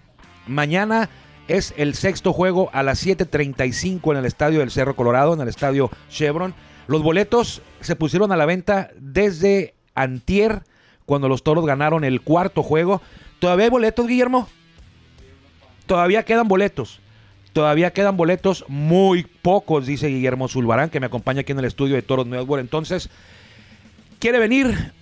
mañana 0.46 1.08
Es 1.50 1.74
el 1.76 1.96
sexto 1.96 2.32
juego 2.32 2.70
a 2.72 2.84
las 2.84 3.04
7.35 3.04 4.12
en 4.12 4.18
el 4.18 4.24
estadio 4.24 4.60
del 4.60 4.70
Cerro 4.70 4.94
Colorado, 4.94 5.34
en 5.34 5.40
el 5.40 5.48
estadio 5.48 5.90
Chevron. 6.08 6.54
Los 6.86 7.02
boletos 7.02 7.60
se 7.80 7.96
pusieron 7.96 8.30
a 8.30 8.36
la 8.36 8.46
venta 8.46 8.90
desde 9.00 9.74
antier, 9.96 10.62
cuando 11.06 11.28
los 11.28 11.42
Toros 11.42 11.66
ganaron 11.66 12.04
el 12.04 12.20
cuarto 12.20 12.62
juego. 12.62 13.02
¿Todavía 13.40 13.64
hay 13.64 13.70
boletos, 13.70 14.06
Guillermo? 14.06 14.48
Todavía 15.86 16.22
quedan 16.22 16.46
boletos. 16.46 17.00
Todavía 17.52 17.92
quedan 17.92 18.16
boletos, 18.16 18.64
muy 18.68 19.24
pocos, 19.24 19.86
dice 19.86 20.06
Guillermo 20.06 20.46
Zulbarán, 20.46 20.88
que 20.88 21.00
me 21.00 21.06
acompaña 21.06 21.40
aquí 21.40 21.50
en 21.50 21.58
el 21.58 21.64
estudio 21.64 21.96
de 21.96 22.02
Toros 22.02 22.28
Network. 22.28 22.60
Entonces, 22.60 23.10
quiere 24.20 24.38
venir, 24.38 24.92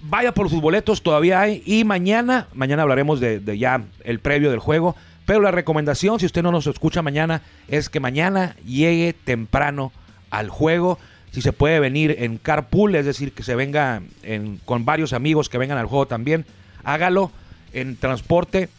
vaya 0.00 0.32
por 0.32 0.48
sus 0.48 0.62
boletos, 0.62 1.02
todavía 1.02 1.42
hay. 1.42 1.62
Y 1.66 1.84
mañana, 1.84 2.48
mañana 2.54 2.80
hablaremos 2.80 3.20
de, 3.20 3.40
de, 3.40 3.58
ya 3.58 3.84
el 4.04 4.20
previo 4.20 4.50
del 4.50 4.60
juego. 4.60 4.96
Pero 5.30 5.42
la 5.42 5.52
recomendación, 5.52 6.18
si 6.18 6.26
usted 6.26 6.42
no 6.42 6.50
nos 6.50 6.66
escucha 6.66 7.02
mañana, 7.02 7.42
es 7.68 7.88
que 7.88 8.00
mañana 8.00 8.56
llegue 8.66 9.12
temprano 9.12 9.92
al 10.28 10.48
juego. 10.48 10.98
Si 11.30 11.40
se 11.40 11.52
puede 11.52 11.78
venir 11.78 12.16
en 12.18 12.36
carpool, 12.36 12.96
es 12.96 13.06
decir, 13.06 13.30
que 13.30 13.44
se 13.44 13.54
venga 13.54 14.02
en, 14.24 14.56
con 14.64 14.84
varios 14.84 15.12
amigos 15.12 15.48
que 15.48 15.56
vengan 15.56 15.78
al 15.78 15.86
juego 15.86 16.06
también, 16.06 16.46
hágalo 16.82 17.30
en 17.72 17.94
transporte 17.94 18.70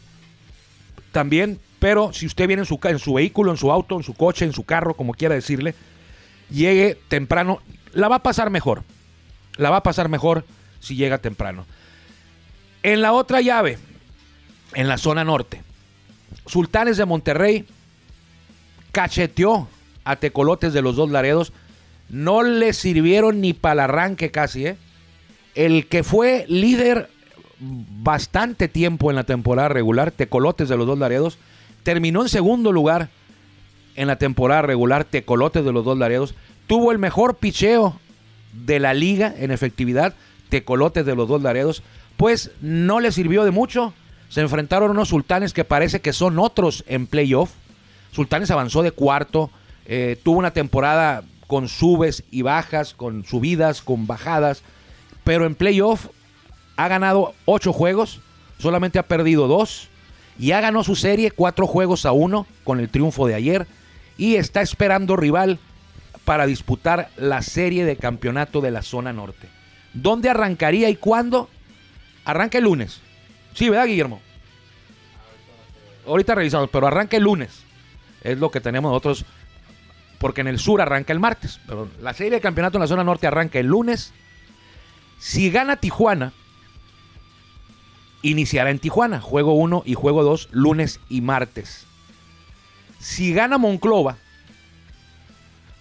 también 1.14 1.58
pero 1.80 2.12
si 2.12 2.26
usted 2.26 2.48
viene 2.48 2.64
en 2.64 2.66
su, 2.66 2.82
en 2.84 3.00
su 3.00 3.14
vehículo, 3.14 3.52
en 3.52 3.58
su 3.58 3.72
auto, 3.72 3.96
en 3.96 4.04
su 4.04 4.14
coche, 4.14 4.44
en 4.44 4.52
su 4.52 4.66
carro, 4.66 4.96
como 4.96 5.14
quiera 5.14 5.36
decirle, 5.36 5.74
llegue 6.50 6.98
temprano, 7.08 7.62
la 7.94 8.10
va 8.10 8.18
a 8.18 8.24
pasar 8.24 8.50
mejor. 8.50 8.84
La 9.56 9.70
va 9.70 9.78
a 9.78 9.84
pasar 9.84 10.10
mejor 10.10 10.44
si 10.82 10.98
llega 10.98 11.20
temprano. 11.20 11.66
En 12.84 13.02
la 13.02 13.14
otra 13.14 13.40
llave, 13.40 13.78
en 14.74 14.90
la 14.90 14.98
zona 14.98 15.24
norte, 15.24 15.64
Sultanes 16.46 16.98
de 16.98 17.06
Monterrey 17.06 17.66
cacheteó 18.92 19.68
a 20.04 20.16
Tecolotes 20.16 20.74
de 20.74 20.82
los 20.82 20.96
dos 20.96 21.10
Laredos. 21.10 21.54
No 22.10 22.44
le 22.44 22.74
sirvieron 22.74 23.42
ni 23.42 23.54
para 23.54 23.74
el 23.74 23.80
arranque 23.82 24.32
casi, 24.32 24.66
¿eh? 24.68 24.78
El 25.56 25.88
que 25.88 26.04
fue 26.04 26.46
líder 26.48 27.10
bastante 27.60 28.68
tiempo 28.68 29.10
en 29.10 29.16
la 29.16 29.24
temporada 29.24 29.70
regular, 29.70 30.12
Tecolotes 30.12 30.70
de 30.70 30.78
los 30.78 30.88
dos 30.88 30.98
Laredos, 30.98 31.38
terminó 31.84 32.22
en 32.24 32.30
segundo 32.30 32.72
lugar 32.72 33.10
en 33.96 34.08
la 34.08 34.18
temporada 34.18 34.62
regular, 34.62 35.04
Tecolotes 35.04 35.64
de 35.64 35.72
los 35.72 35.86
dos 35.86 35.98
Laredos. 35.98 36.34
Tuvo 36.68 36.92
el 36.92 37.00
mejor 37.00 37.36
picheo 37.36 38.00
de 38.54 38.80
la 38.80 38.94
liga 38.94 39.34
en 39.38 39.52
efectividad, 39.52 40.16
Tecolotes 40.50 41.06
de 41.06 41.16
los 41.16 41.28
dos 41.28 41.42
Laredos. 41.42 41.84
Pues 42.18 42.52
no 42.62 43.00
le 43.00 43.12
sirvió 43.12 43.44
de 43.44 43.52
mucho. 43.52 43.94
Se 44.32 44.40
enfrentaron 44.40 44.92
unos 44.92 45.10
sultanes 45.10 45.52
que 45.52 45.66
parece 45.66 46.00
que 46.00 46.14
son 46.14 46.40
otros 46.40 46.86
en 46.88 47.06
playoff. 47.06 47.52
Sultanes 48.14 48.50
avanzó 48.50 48.82
de 48.82 48.94
cuarto. 48.94 49.52
Eh, 49.86 50.18
tuvo 50.24 50.40
una 50.40 50.52
temporada 50.52 51.24
con 51.48 51.68
subes 51.68 52.24
y 52.32 52.42
bajas, 52.42 52.94
con 52.94 53.26
subidas, 53.26 53.82
con 53.82 54.08
bajadas. 54.08 54.64
Pero 55.26 55.46
en 55.46 55.54
playoff 55.54 56.08
ha 56.78 56.88
ganado 56.88 57.34
ocho 57.44 57.74
juegos. 57.74 58.22
Solamente 58.58 59.00
ha 59.00 59.04
perdido 59.04 59.50
dos. 59.50 59.90
Ya 60.38 60.62
ganó 60.62 60.86
su 60.86 60.96
serie 60.96 61.32
cuatro 61.32 61.68
juegos 61.68 62.06
a 62.06 62.14
uno 62.14 62.48
con 62.64 62.80
el 62.80 62.88
triunfo 62.88 63.28
de 63.28 63.36
ayer 63.36 63.68
y 64.18 64.36
está 64.36 64.62
esperando 64.62 65.18
rival 65.18 65.60
para 66.24 66.46
disputar 66.46 67.10
la 67.18 67.42
serie 67.42 67.84
de 67.84 67.98
campeonato 67.98 68.62
de 68.62 68.72
la 68.72 68.82
zona 68.82 69.12
norte. 69.12 69.50
¿Dónde 69.94 70.30
arrancaría 70.30 70.90
y 70.90 70.96
cuándo? 70.96 71.50
Arranca 72.24 72.60
el 72.60 72.64
lunes. 72.64 73.02
Sí, 73.54 73.70
¿verdad, 73.70 73.86
Guillermo? 73.86 74.22
Ahorita 76.08 76.36
revisamos, 76.36 76.70
pero 76.72 76.88
arranca 76.88 77.18
el 77.18 77.24
lunes. 77.24 77.64
Es 78.24 78.38
lo 78.38 78.52
que 78.52 78.62
tenemos 78.62 78.92
nosotros, 78.92 79.26
porque 80.20 80.42
en 80.42 80.48
el 80.48 80.60
sur 80.60 80.82
arranca 80.82 81.14
el 81.14 81.20
martes. 81.20 81.60
Pero 81.68 81.90
la 82.02 82.14
serie 82.14 82.32
de 82.32 82.42
campeonato 82.42 82.78
en 82.78 82.82
la 82.82 82.88
zona 82.88 83.04
norte 83.04 83.28
arranca 83.28 83.60
el 83.60 83.68
lunes. 83.68 84.14
Si 85.20 85.52
gana 85.52 85.78
Tijuana, 85.78 86.34
iniciará 88.22 88.72
en 88.72 88.80
Tijuana, 88.80 89.22
juego 89.22 89.54
1 89.54 89.84
y 89.86 89.94
juego 89.94 90.24
2, 90.24 90.50
lunes 90.52 91.00
y 91.10 91.22
martes. 91.22 91.86
Si 93.00 93.34
gana 93.34 93.58
Monclova, 93.58 94.18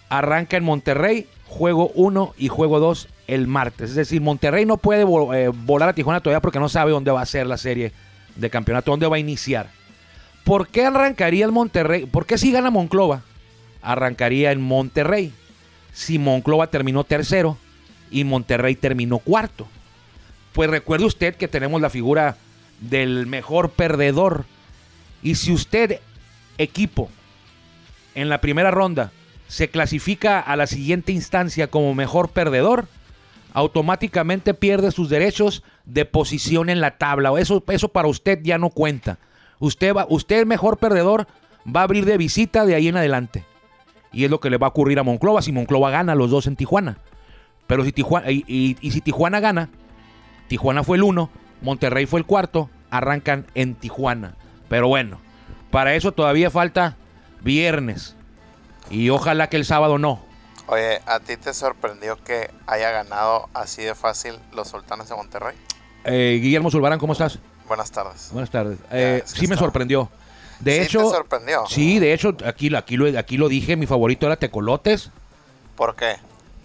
arranca 0.09 0.57
en 0.57 0.63
Monterrey, 0.63 1.27
juego 1.45 1.91
1 1.95 2.33
y 2.37 2.47
juego 2.47 2.79
2 2.79 3.07
el 3.33 3.47
martes. 3.47 3.91
Es 3.91 3.95
decir, 3.95 4.21
Monterrey 4.21 4.65
no 4.65 4.77
puede 4.77 5.01
eh, 5.03 5.51
volar 5.53 5.89
a 5.89 5.93
Tijuana 5.93 6.21
todavía 6.21 6.41
porque 6.41 6.59
no 6.59 6.69
sabe 6.69 6.91
dónde 6.91 7.11
va 7.11 7.21
a 7.21 7.25
ser 7.25 7.47
la 7.47 7.57
serie 7.57 7.91
de 8.35 8.49
campeonato, 8.49 8.91
dónde 8.91 9.07
va 9.07 9.15
a 9.15 9.19
iniciar. 9.19 9.69
¿Por 10.43 10.67
qué 10.67 10.85
arrancaría 10.85 11.45
el 11.45 11.51
Monterrey? 11.51 12.05
¿Por 12.05 12.25
qué 12.25 12.37
si 12.37 12.51
gana 12.51 12.69
Monclova? 12.71 13.21
Arrancaría 13.81 14.51
en 14.51 14.61
Monterrey. 14.61 15.33
Si 15.93 16.19
Monclova 16.19 16.67
terminó 16.67 17.03
tercero 17.03 17.57
y 18.09 18.23
Monterrey 18.23 18.75
terminó 18.75 19.19
cuarto 19.19 19.67
pues 20.53 20.69
recuerde 20.69 21.05
usted 21.05 21.35
que 21.35 21.47
tenemos 21.47 21.81
la 21.81 21.89
figura 21.89 22.37
del 22.79 23.27
mejor 23.27 23.71
perdedor. 23.71 24.45
Y 25.23 25.35
si 25.35 25.51
usted, 25.51 25.99
equipo, 26.57 27.09
en 28.15 28.29
la 28.29 28.41
primera 28.41 28.71
ronda 28.71 29.11
se 29.47 29.69
clasifica 29.69 30.39
a 30.39 30.55
la 30.55 30.67
siguiente 30.67 31.11
instancia 31.11 31.67
como 31.67 31.93
mejor 31.93 32.29
perdedor, 32.29 32.87
automáticamente 33.53 34.53
pierde 34.53 34.91
sus 34.91 35.09
derechos 35.09 35.63
de 35.85 36.05
posición 36.05 36.69
en 36.69 36.81
la 36.81 36.97
tabla. 36.97 37.31
Eso, 37.39 37.63
eso 37.67 37.89
para 37.89 38.07
usted 38.07 38.39
ya 38.43 38.57
no 38.57 38.69
cuenta. 38.69 39.19
Usted, 39.59 39.95
va, 39.95 40.05
usted, 40.09 40.45
mejor 40.45 40.77
perdedor, 40.77 41.27
va 41.65 41.81
a 41.81 41.83
abrir 41.83 42.05
de 42.05 42.17
visita 42.17 42.65
de 42.65 42.75
ahí 42.75 42.87
en 42.87 42.97
adelante. 42.97 43.45
Y 44.11 44.25
es 44.25 44.31
lo 44.31 44.39
que 44.39 44.49
le 44.49 44.57
va 44.57 44.67
a 44.67 44.69
ocurrir 44.71 44.99
a 44.99 45.03
Monclova 45.03 45.41
si 45.41 45.51
Monclova 45.51 45.91
gana 45.91 46.15
los 46.15 46.29
dos 46.29 46.47
en 46.47 46.55
Tijuana. 46.55 46.97
Pero 47.67 47.85
si 47.85 47.91
Tijuana, 47.91 48.29
y 48.29 48.75
si 48.81 49.01
Tijuana 49.01 49.39
gana, 49.39 49.69
Tijuana 50.47 50.83
fue 50.83 50.97
el 50.97 51.03
1, 51.03 51.29
Monterrey 51.61 52.05
fue 52.05 52.19
el 52.19 52.25
cuarto, 52.25 52.69
arrancan 52.89 53.45
en 53.55 53.75
Tijuana. 53.75 54.35
Pero 54.67 54.89
bueno, 54.89 55.19
para 55.69 55.95
eso 55.95 56.11
todavía 56.11 56.49
falta 56.49 56.97
viernes. 57.41 58.15
Y 58.89 59.09
ojalá 59.09 59.47
que 59.47 59.57
el 59.57 59.65
sábado 59.65 59.97
no. 59.97 60.21
Oye, 60.71 61.01
¿a 61.05 61.19
ti 61.19 61.35
te 61.35 61.53
sorprendió 61.53 62.15
que 62.23 62.49
haya 62.65 62.91
ganado 62.91 63.49
así 63.53 63.83
de 63.83 63.93
fácil 63.93 64.35
los 64.53 64.69
Sultanes 64.69 65.09
de 65.09 65.15
Monterrey? 65.15 65.53
Eh, 66.05 66.39
Guillermo 66.41 66.71
Zulbarán, 66.71 66.97
¿cómo 66.97 67.11
estás? 67.11 67.39
Buenas 67.67 67.91
tardes. 67.91 68.29
Buenas 68.31 68.49
tardes. 68.49 68.79
Eh, 68.89 69.21
sí 69.25 69.47
me 69.47 69.57
sorprendió. 69.57 70.09
De 70.61 70.75
¿Sí 70.75 70.81
hecho, 70.83 70.99
te 70.99 71.17
sorprendió? 71.17 71.65
Sí, 71.67 71.99
de 71.99 72.13
hecho, 72.13 72.37
aquí, 72.45 72.73
aquí, 72.73 72.95
lo, 72.95 73.19
aquí 73.19 73.35
lo 73.35 73.49
dije, 73.49 73.75
mi 73.75 73.85
favorito 73.85 74.27
era 74.27 74.37
Tecolotes. 74.37 75.11
¿Por 75.75 75.93
qué? 75.93 76.15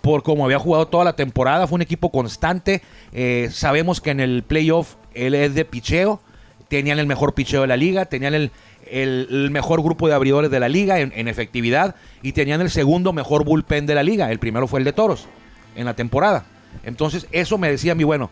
por 0.07 0.23
como 0.23 0.45
había 0.45 0.61
jugado 0.61 0.87
toda 0.87 1.03
la 1.03 1.17
temporada, 1.17 1.67
fue 1.67 1.75
un 1.75 1.83
equipo 1.83 2.13
constante. 2.13 2.81
Eh, 3.13 3.49
sabemos 3.51 4.01
que 4.01 4.11
en 4.11 4.21
el 4.21 4.45
playoff 4.45 4.95
él 5.15 5.35
es 5.35 5.57
de 5.57 5.65
picheo, 5.65 6.21
tenían 6.69 6.99
el 6.99 7.07
mejor 7.07 7.35
picheo 7.35 7.63
de 7.63 7.67
la 7.67 7.77
liga, 7.77 8.07
tenían 8.07 8.35
el, 8.35 8.51
el, 8.91 9.51
mejor 9.51 9.83
grupo 9.83 10.09
de 10.09 10.15
abridores 10.15 10.51
de 10.51 10.61
la 10.61 10.69
liga 10.69 11.01
en, 11.01 11.29
efectividad 11.29 11.95
y 12.23 12.33
tenían 12.33 12.61
el 12.61 12.71
segundo 12.71 13.13
mejor 13.13 13.45
bullpen 13.45 13.87
de 13.87 13.95
la 13.95 14.03
liga. 14.03 14.31
El 14.31 14.39
primero 14.39 14.67
fue 14.67 14.81
el 14.81 14.85
de 14.85 14.93
Toros 14.93 15.27
en 15.75 15.85
la 15.85 15.95
temporada. 15.95 16.45
Entonces, 16.85 17.27
eso 17.33 17.59
me 17.59 17.71
decía 17.71 17.95
mí, 17.95 18.05
bueno, 18.05 18.31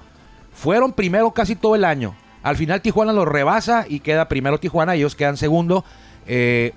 fueron 0.53 0.93
primero 0.93 1.31
casi 1.33 1.57
todo 1.57 1.75
el 1.75 1.85
año. 1.85 2.15
Al 2.43 2.57
final 2.57 2.83
Tijuana 2.83 3.13
los 3.13 3.27
rebasa 3.27 3.87
y 3.89 4.01
queda 4.01 4.29
primero 4.29 4.61
Tijuana, 4.61 4.95
ellos 4.95 5.17
quedan 5.17 5.37
segundo. 5.37 5.85
Eh, 6.27 6.73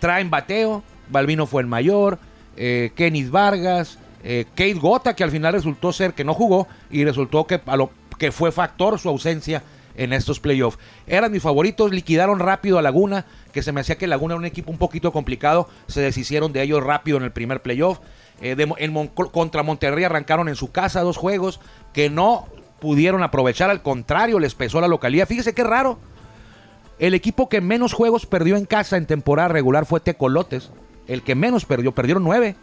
traen 0.00 0.30
bateo, 0.30 0.82
Balvino 1.08 1.46
fue 1.46 1.62
el 1.62 1.68
mayor, 1.68 2.18
eh, 2.56 2.92
Kenis 2.96 3.30
Vargas, 3.30 3.98
eh, 4.22 4.46
Kate 4.50 4.74
Gota, 4.74 5.14
que 5.14 5.22
al 5.22 5.30
final 5.30 5.52
resultó 5.52 5.92
ser 5.92 6.14
que 6.14 6.24
no 6.24 6.34
jugó 6.34 6.66
y 6.90 7.04
resultó 7.04 7.46
que, 7.46 7.60
a 7.64 7.76
lo, 7.76 7.90
que 8.18 8.32
fue 8.32 8.50
factor 8.52 8.98
su 8.98 9.08
ausencia 9.08 9.62
en 9.96 10.12
estos 10.12 10.40
playoffs. 10.40 10.78
Eran 11.06 11.32
mis 11.32 11.42
favoritos, 11.42 11.92
liquidaron 11.92 12.38
rápido 12.38 12.78
a 12.78 12.82
Laguna, 12.82 13.26
que 13.52 13.62
se 13.62 13.72
me 13.72 13.80
hacía 13.80 13.96
que 13.96 14.06
Laguna 14.06 14.34
era 14.34 14.38
un 14.40 14.44
equipo 14.44 14.70
un 14.70 14.78
poquito 14.78 15.12
complicado, 15.12 15.68
se 15.86 16.00
deshicieron 16.00 16.52
de 16.52 16.62
ellos 16.62 16.82
rápido 16.82 17.16
en 17.16 17.24
el 17.24 17.32
primer 17.32 17.62
playoff. 17.62 18.00
Eh, 18.40 18.56
de, 18.56 18.72
en 18.78 18.92
Mon 18.92 19.08
contra 19.08 19.62
Monterrey 19.62 20.04
arrancaron 20.04 20.48
en 20.48 20.56
su 20.56 20.72
casa 20.72 21.02
dos 21.02 21.16
juegos 21.16 21.60
que 21.92 22.10
no 22.10 22.48
pudieron 22.80 23.22
aprovechar, 23.22 23.70
al 23.70 23.82
contrario, 23.82 24.38
les 24.38 24.54
pesó 24.54 24.80
la 24.80 24.88
localidad. 24.88 25.28
Fíjese 25.28 25.54
qué 25.54 25.64
raro. 25.64 25.98
El 26.98 27.14
equipo 27.14 27.48
que 27.48 27.60
menos 27.60 27.92
juegos 27.92 28.26
perdió 28.26 28.56
en 28.56 28.66
casa 28.66 28.96
en 28.96 29.06
temporada 29.06 29.48
regular 29.48 29.86
fue 29.86 30.00
Tecolotes. 30.00 30.70
El 31.06 31.22
que 31.22 31.34
menos 31.34 31.64
perdió, 31.64 31.92
perdieron 31.92 32.22
nueve. 32.24 32.56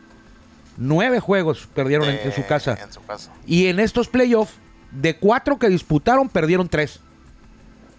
Nueve 0.78 1.20
juegos 1.20 1.68
perdieron 1.74 2.10
en, 2.10 2.20
en, 2.24 2.32
su 2.32 2.46
casa. 2.46 2.78
En 2.82 2.92
su 2.92 3.04
casa. 3.04 3.32
Y 3.46 3.68
en 3.68 3.80
estos 3.80 4.08
playoffs, 4.08 4.54
de 4.92 5.18
cuatro 5.18 5.60
que 5.60 5.70
disputaron, 5.70 6.30
perdieron 6.30 6.70
tres. 6.70 7.02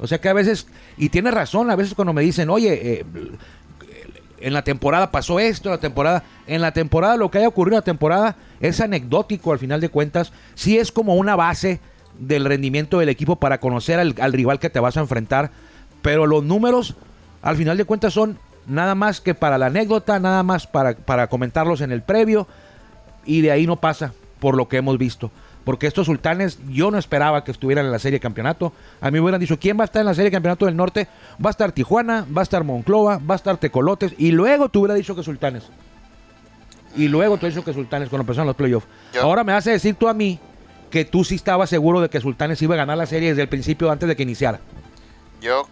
O 0.02 0.06
sea 0.08 0.20
que 0.20 0.28
a 0.28 0.32
veces, 0.32 0.66
y 0.96 1.10
tiene 1.10 1.30
razón, 1.30 1.70
a 1.70 1.76
veces 1.76 1.94
cuando 1.94 2.12
me 2.12 2.22
dicen, 2.22 2.50
oye, 2.50 2.98
eh, 2.98 3.04
en 4.40 4.52
la 4.52 4.62
temporada 4.62 5.12
pasó 5.12 5.38
esto, 5.38 5.68
en 5.68 5.76
la 5.76 5.80
temporada, 5.80 6.24
en 6.48 6.60
la 6.60 6.72
temporada 6.72 7.16
lo 7.16 7.30
que 7.30 7.38
haya 7.38 7.46
ocurrido 7.46 7.76
en 7.76 7.82
la 7.82 7.84
temporada 7.84 8.36
es 8.60 8.80
anecdótico 8.80 9.52
al 9.52 9.60
final 9.60 9.80
de 9.80 9.90
cuentas, 9.90 10.32
sí 10.56 10.76
es 10.76 10.90
como 10.90 11.14
una 11.14 11.36
base 11.36 11.78
del 12.18 12.44
rendimiento 12.44 12.98
del 12.98 13.10
equipo 13.10 13.36
para 13.36 13.60
conocer 13.60 14.00
al, 14.00 14.16
al 14.20 14.32
rival 14.32 14.58
que 14.58 14.70
te 14.70 14.80
vas 14.80 14.96
a 14.96 15.00
enfrentar, 15.00 15.52
pero 16.02 16.26
los 16.26 16.42
números 16.42 16.96
al 17.40 17.56
final 17.56 17.76
de 17.76 17.84
cuentas 17.84 18.12
son 18.12 18.38
nada 18.66 18.96
más 18.96 19.20
que 19.20 19.34
para 19.34 19.56
la 19.56 19.66
anécdota, 19.66 20.18
nada 20.18 20.42
más 20.42 20.66
para, 20.66 20.96
para 20.96 21.28
comentarlos 21.28 21.80
en 21.80 21.92
el 21.92 22.02
previo 22.02 22.48
y 23.24 23.40
de 23.40 23.52
ahí 23.52 23.68
no 23.68 23.76
pasa 23.76 24.12
por 24.40 24.56
lo 24.56 24.68
que 24.68 24.78
hemos 24.78 24.98
visto. 24.98 25.30
Porque 25.64 25.86
estos 25.86 26.06
sultanes 26.06 26.58
yo 26.68 26.90
no 26.90 26.98
esperaba 26.98 27.44
que 27.44 27.52
estuvieran 27.52 27.86
en 27.86 27.92
la 27.92 27.98
serie 28.00 28.16
de 28.16 28.20
campeonato. 28.20 28.72
A 29.00 29.06
mí 29.06 29.12
me 29.12 29.20
hubieran 29.20 29.40
dicho, 29.40 29.58
¿quién 29.58 29.78
va 29.78 29.82
a 29.82 29.84
estar 29.84 30.00
en 30.00 30.06
la 30.06 30.14
serie 30.14 30.30
de 30.30 30.36
campeonato 30.36 30.66
del 30.66 30.76
norte? 30.76 31.06
Va 31.44 31.50
a 31.50 31.52
estar 31.52 31.70
Tijuana, 31.72 32.26
va 32.36 32.40
a 32.40 32.44
estar 32.44 32.64
Monclova, 32.64 33.18
va 33.18 33.34
a 33.34 33.36
estar 33.36 33.56
Tecolotes 33.58 34.12
y 34.18 34.32
luego 34.32 34.68
te 34.68 34.78
hubiera 34.78 34.94
dicho 34.94 35.14
que 35.14 35.22
sultanes. 35.22 35.64
Y 36.96 37.08
luego 37.08 37.36
te 37.36 37.46
hubiera 37.46 37.54
dicho 37.56 37.64
que 37.64 37.72
sultanes 37.72 38.08
cuando 38.08 38.22
empezaron 38.22 38.48
los 38.48 38.56
playoffs. 38.56 38.86
Yo- 39.14 39.22
Ahora 39.22 39.44
me 39.44 39.52
hace 39.52 39.70
decir 39.70 39.94
tú 39.94 40.08
a 40.08 40.14
mí 40.14 40.38
que 40.90 41.04
tú 41.04 41.24
sí 41.24 41.36
estabas 41.36 41.70
seguro 41.70 42.00
de 42.00 42.10
que 42.10 42.20
sultanes 42.20 42.60
iba 42.60 42.74
a 42.74 42.78
ganar 42.78 42.98
la 42.98 43.06
serie 43.06 43.30
desde 43.30 43.42
el 43.42 43.48
principio 43.48 43.90
antes 43.90 44.08
de 44.08 44.16
que 44.16 44.24
iniciara. 44.24 44.60
Yo 45.40 45.66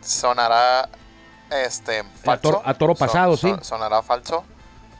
sonará 0.00 0.88
este 1.50 2.02
falso. 2.22 2.40
toro- 2.42 2.62
a 2.64 2.74
toro 2.74 2.94
pasado, 2.94 3.36
sí. 3.36 3.52
Sonará 3.62 4.02
falso, 4.02 4.44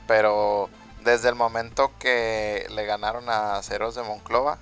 pero 0.06 0.68
desde 1.06 1.30
el 1.30 1.34
momento 1.36 1.90
que 1.98 2.66
le 2.70 2.84
ganaron 2.84 3.30
a 3.30 3.62
Ceros 3.62 3.94
de 3.94 4.02
Monclova, 4.02 4.58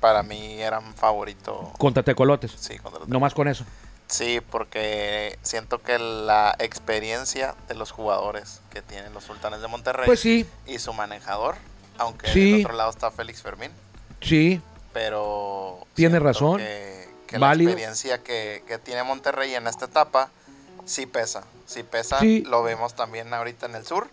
para 0.00 0.22
mí 0.24 0.60
eran 0.60 0.94
favorito. 0.94 1.72
Contra 1.78 2.02
Tecolotes. 2.02 2.50
Sí, 2.58 2.78
contra 2.78 3.02
No 3.06 3.20
más 3.20 3.34
con 3.34 3.46
eso. 3.46 3.64
Sí, 4.08 4.40
porque 4.50 5.38
siento 5.42 5.80
que 5.82 5.98
la 5.98 6.54
experiencia 6.58 7.54
de 7.68 7.74
los 7.74 7.90
jugadores 7.90 8.60
que 8.70 8.82
tienen 8.82 9.14
los 9.14 9.24
Sultanes 9.24 9.60
de 9.60 9.68
Monterrey 9.68 10.06
Pues 10.06 10.20
sí, 10.20 10.46
y 10.66 10.78
su 10.78 10.92
manejador, 10.92 11.54
aunque 11.98 12.28
Sí. 12.32 12.52
del 12.52 12.64
otro 12.66 12.76
lado 12.76 12.90
está 12.90 13.10
Félix 13.10 13.40
Fermín, 13.42 13.70
sí. 14.20 14.60
pero 14.92 15.86
Tiene 15.94 16.18
razón. 16.18 16.58
que, 16.58 17.08
la 17.38 17.52
experiencia 17.54 18.22
que, 18.22 18.62
que 18.66 18.78
tiene 18.78 19.02
Monterrey 19.04 19.54
en 19.54 19.66
esta 19.66 19.86
etapa 19.86 20.30
sí 20.84 21.06
pesa, 21.06 21.44
sí 21.66 21.82
pesa, 21.82 22.20
Sí. 22.20 22.42
lo 22.42 22.62
vemos 22.62 22.94
también 22.94 23.32
ahorita 23.32 23.66
en 23.66 23.74
el 23.74 23.86
sur, 23.86 24.08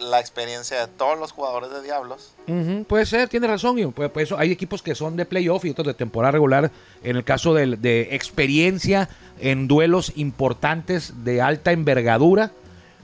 la 0.00 0.18
experiencia 0.18 0.80
de 0.80 0.92
todos 0.92 1.18
los 1.18 1.30
jugadores 1.32 1.70
de 1.70 1.82
Diablos, 1.82 2.32
puede 2.88 3.06
ser, 3.06 3.28
tiene 3.28 3.46
razón. 3.46 3.76
Guido. 3.76 3.90
Pues, 3.92 4.10
pues 4.10 4.24
eso, 4.28 4.38
hay 4.38 4.50
equipos 4.50 4.82
que 4.82 4.94
son 4.94 5.16
de 5.16 5.24
playoff 5.26 5.64
y 5.64 5.70
otros 5.70 5.86
de 5.86 5.94
temporada 5.94 6.32
regular. 6.32 6.70
En 7.04 7.16
el 7.16 7.24
caso 7.24 7.54
del- 7.54 7.80
de, 7.82 8.14
experiencia 8.14 9.08
en 9.40 9.68
duelos 9.68 10.12
importantes 10.16 11.24
de 11.24 11.40
alta 11.42 11.72
envergadura, 11.72 12.50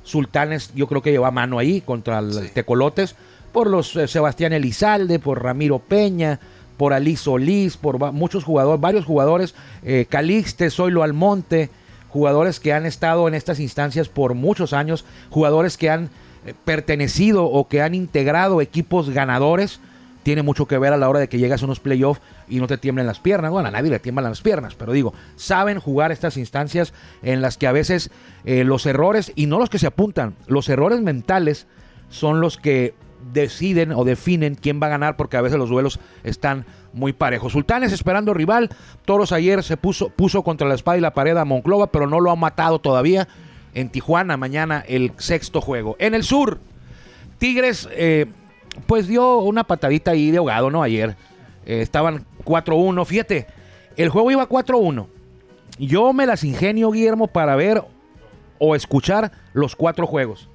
Sultanes 0.02 0.70
yo 0.74 0.86
creo 0.86 1.02
que 1.02 1.10
lleva 1.10 1.30
mano 1.30 1.58
ahí 1.58 1.80
contra 1.80 2.20
el 2.20 2.32
Sí. 2.32 2.48
Tecolotes 2.54 3.14
por 3.52 3.66
los 3.68 3.94
eh, 3.96 4.06
Sebastián 4.08 4.52
Elizalde, 4.52 5.18
por 5.18 5.42
Ramiro 5.42 5.78
Peña, 5.80 6.38
por 6.76 6.92
Ali 6.92 7.16
Solís, 7.16 7.76
por 7.76 7.98
muchos 8.12 8.44
jugadores, 8.44 8.80
varios 8.80 9.04
jugadores, 9.04 9.54
eh, 9.82 10.06
Calixte, 10.08 10.70
Zoilo 10.70 11.02
Almonte, 11.02 11.70
jugadores 12.08 12.60
que 12.60 12.72
han 12.72 12.86
estado 12.86 13.26
en 13.28 13.34
estas 13.34 13.58
instancias 13.60 14.08
por 14.08 14.34
muchos 14.34 14.72
años, 14.72 15.04
jugadores 15.30 15.76
que 15.76 15.90
han 15.90 16.10
pertenecido 16.64 17.44
o 17.44 17.68
que 17.68 17.82
han 17.82 17.94
integrado 17.94 18.60
equipos 18.60 19.10
ganadores, 19.10 19.80
tiene 20.22 20.42
mucho 20.42 20.66
que 20.66 20.76
ver 20.76 20.92
a 20.92 20.96
la 20.96 21.08
hora 21.08 21.20
de 21.20 21.28
que 21.28 21.38
llegas 21.38 21.62
a 21.62 21.66
unos 21.66 21.78
playoffs 21.78 22.20
y 22.48 22.58
no 22.58 22.66
te 22.66 22.78
tiemblen 22.78 23.06
las 23.06 23.20
piernas. 23.20 23.52
Bueno, 23.52 23.68
a 23.68 23.70
nadie 23.70 23.90
le 23.90 24.00
tiemblan 24.00 24.24
las 24.24 24.42
piernas, 24.42 24.74
pero 24.74 24.92
digo, 24.92 25.14
saben 25.36 25.78
jugar 25.78 26.10
estas 26.10 26.36
instancias 26.36 26.92
en 27.22 27.42
las 27.42 27.56
que 27.56 27.68
a 27.68 27.72
veces 27.72 28.10
eh, 28.44 28.64
los 28.64 28.86
errores, 28.86 29.32
y 29.36 29.46
no 29.46 29.60
los 29.60 29.70
que 29.70 29.78
se 29.78 29.86
apuntan, 29.86 30.34
los 30.48 30.68
errores 30.68 31.00
mentales 31.00 31.68
son 32.08 32.40
los 32.40 32.56
que 32.56 32.94
deciden 33.32 33.92
o 33.92 34.04
definen 34.04 34.56
quién 34.56 34.80
va 34.82 34.86
a 34.86 34.90
ganar 34.90 35.16
porque 35.16 35.36
a 35.36 35.42
veces 35.42 35.58
los 35.58 35.68
duelos 35.68 36.00
están 36.24 36.64
muy 36.92 37.12
parejos. 37.12 37.52
Sultanes 37.52 37.92
esperando 37.92 38.34
rival, 38.34 38.70
Toros 39.04 39.32
ayer 39.32 39.62
se 39.62 39.76
puso, 39.76 40.08
puso 40.08 40.42
contra 40.42 40.66
la 40.66 40.74
espada 40.74 40.98
y 40.98 41.02
la 41.02 41.14
pared 41.14 41.36
a 41.36 41.44
Monclova, 41.44 41.88
pero 41.88 42.06
no 42.06 42.20
lo 42.20 42.30
ha 42.30 42.36
matado 42.36 42.80
todavía. 42.80 43.28
En 43.76 43.90
Tijuana 43.90 44.38
mañana 44.38 44.82
el 44.88 45.12
sexto 45.18 45.60
juego. 45.60 45.96
En 45.98 46.14
el 46.14 46.22
sur, 46.22 46.58
Tigres 47.36 47.86
eh, 47.92 48.24
pues 48.86 49.06
dio 49.06 49.36
una 49.40 49.64
patadita 49.64 50.12
ahí 50.12 50.30
de 50.30 50.38
ahogado, 50.38 50.70
¿no? 50.70 50.82
Ayer 50.82 51.14
Eh, 51.66 51.82
estaban 51.82 52.24
4-1, 52.44 53.04
fíjate, 53.04 53.46
el 53.96 54.08
juego 54.08 54.30
iba 54.30 54.48
4-1. 54.48 55.08
Yo 55.78 56.14
me 56.14 56.24
las 56.24 56.42
ingenio, 56.42 56.90
Guillermo, 56.90 57.26
para 57.26 57.54
ver 57.54 57.84
o 58.58 58.74
escuchar 58.74 59.32
los 59.52 59.76
cuatro 59.76 60.06
juegos. 60.06 60.48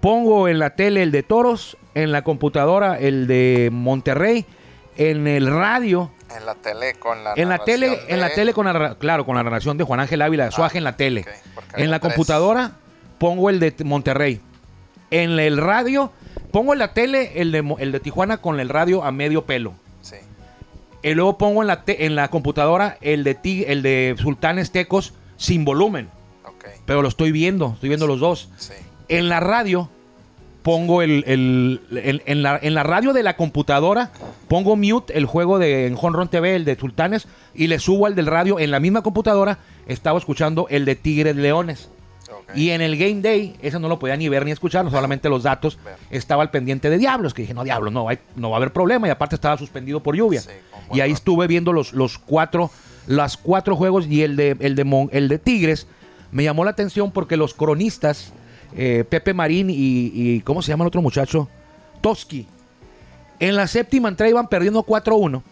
Pongo 0.00 0.48
en 0.48 0.58
la 0.58 0.70
tele 0.70 1.04
el 1.04 1.12
de 1.12 1.22
Toros, 1.22 1.76
en 1.94 2.10
la 2.10 2.22
computadora 2.22 2.98
el 2.98 3.28
de 3.28 3.68
Monterrey, 3.72 4.44
en 4.98 5.26
el 5.26 5.46
radio, 5.46 6.10
en 6.36 6.44
la 6.44 6.54
tele 6.56 6.94
con 6.94 7.24
la 7.24 7.32
en 7.36 7.48
la 7.48 7.58
tele, 7.58 7.98
en 8.08 8.20
la 8.20 8.28
tele 8.34 8.52
con 8.52 8.66
la, 8.66 8.96
claro, 8.96 9.24
con 9.24 9.36
la 9.36 9.42
narración 9.42 9.78
de 9.78 9.84
Juan 9.84 10.00
Ángel 10.00 10.20
Ávila 10.20 10.44
de 10.44 10.50
Suaje 10.52 10.76
en 10.78 10.84
la 10.84 10.96
tele. 10.96 11.24
En 11.74 11.90
la 11.90 11.98
tres. 12.00 12.12
computadora 12.14 12.72
pongo 13.18 13.48
el 13.48 13.60
de 13.60 13.74
Monterrey. 13.84 14.40
En 15.10 15.38
el 15.38 15.56
radio 15.56 16.12
pongo 16.52 16.72
en 16.74 16.80
la 16.80 16.92
tele 16.92 17.40
el 17.40 17.50
de, 17.52 17.76
el 17.78 17.92
de 17.92 18.00
Tijuana 18.00 18.38
con 18.38 18.60
el 18.60 18.68
radio 18.68 19.02
a 19.04 19.10
medio 19.12 19.46
pelo. 19.46 19.72
Sí, 20.02 20.16
Y 21.02 21.14
luego 21.14 21.38
pongo 21.38 21.62
en 21.62 21.68
la, 21.68 21.84
te- 21.84 22.04
en 22.04 22.14
la 22.14 22.28
computadora 22.28 22.98
el 23.00 23.24
de, 23.24 23.34
Ti- 23.34 23.64
el 23.66 23.82
de 23.82 24.14
Sultanes 24.18 24.70
Tecos 24.72 25.14
sin 25.36 25.64
volumen. 25.64 26.10
ok, 26.44 26.64
Pero 26.84 27.00
lo 27.02 27.08
estoy 27.08 27.32
viendo, 27.32 27.72
estoy 27.74 27.88
viendo 27.88 28.06
los 28.06 28.20
dos. 28.20 28.50
sí, 28.58 28.72
En 29.08 29.28
la 29.28 29.40
radio 29.40 29.88
pongo 30.68 31.00
el, 31.00 31.24
el- 31.26 31.80
en, 31.92 32.22
en 32.26 32.42
la, 32.42 32.58
en 32.60 32.74
la 32.74 32.82
radio 32.82 33.14
de 33.14 33.22
la 33.22 33.36
computadora 33.36 34.10
pongo 34.48 34.76
mute 34.76 35.16
el 35.16 35.24
juego 35.24 35.58
de 35.58 35.86
en 35.86 35.96
Honron 35.98 36.28
TV, 36.28 36.56
el 36.56 36.66
de 36.66 36.76
Sultanes, 36.76 37.26
y 37.54 37.68
le 37.68 37.78
subo 37.78 38.04
al 38.04 38.14
del 38.14 38.26
radio 38.26 38.58
en 38.60 38.70
la 38.70 38.78
misma 38.78 39.02
computadora. 39.02 39.60
Estaba 39.86 40.18
escuchando 40.18 40.66
el 40.68 40.84
de 40.84 40.94
Tigres 40.94 41.36
Leones. 41.36 41.88
Y 42.54 42.68
en 42.70 42.82
el 42.82 42.98
Game 42.98 43.22
Day, 43.22 43.56
eso 43.62 43.78
no 43.78 43.88
lo 43.88 43.98
podía 43.98 44.14
ni 44.18 44.28
ver 44.28 44.44
ni 44.44 44.50
escuchar, 44.50 44.90
solamente 44.90 45.30
los 45.30 45.42
datos. 45.42 45.78
Estaba 46.10 46.42
al 46.42 46.50
pendiente 46.50 46.90
de 46.90 46.98
Diablos, 46.98 47.32
que 47.32 47.42
dije, 47.42 47.54
no, 47.54 47.64
Diablos, 47.64 47.90
no, 47.90 48.06
hay- 48.10 48.18
no 48.36 48.50
va 48.50 48.56
a 48.56 48.58
haber 48.58 48.72
problema. 48.74 49.06
Y 49.08 49.10
aparte 49.10 49.36
estaba 49.36 49.56
suspendido 49.56 50.02
por 50.02 50.16
lluvia. 50.16 50.42
Sí, 50.42 50.50
y 50.92 51.00
ahí 51.00 51.12
estuve 51.12 51.46
viendo 51.46 51.72
los, 51.72 51.94
los 51.94 52.18
cuatro, 52.18 52.70
las 53.06 53.38
cuatro 53.38 53.74
juegos 53.74 54.06
y 54.06 54.22
el 54.22 54.36
de, 54.36 54.54
el 54.60 54.74
de, 54.74 54.84
Mon- 54.84 55.08
el 55.12 55.28
de 55.28 55.38
Tigres. 55.38 55.86
Me 56.30 56.44
llamó 56.44 56.62
la 56.64 56.72
atención 56.72 57.10
porque 57.10 57.38
los 57.38 57.54
cronistas, 57.54 58.34
eh, 58.76 59.04
Pepe 59.08 59.34
Marín 59.34 59.70
y, 59.70 59.74
y, 60.12 60.40
¿cómo 60.40 60.62
se 60.62 60.68
llama 60.70 60.84
el 60.84 60.88
otro 60.88 61.02
muchacho? 61.02 61.48
Toski. 62.00 62.46
En 63.40 63.56
la 63.56 63.66
séptima 63.66 64.08
entrada 64.08 64.30
iban 64.30 64.48
perdiendo 64.48 64.84
4-1. 64.84 65.42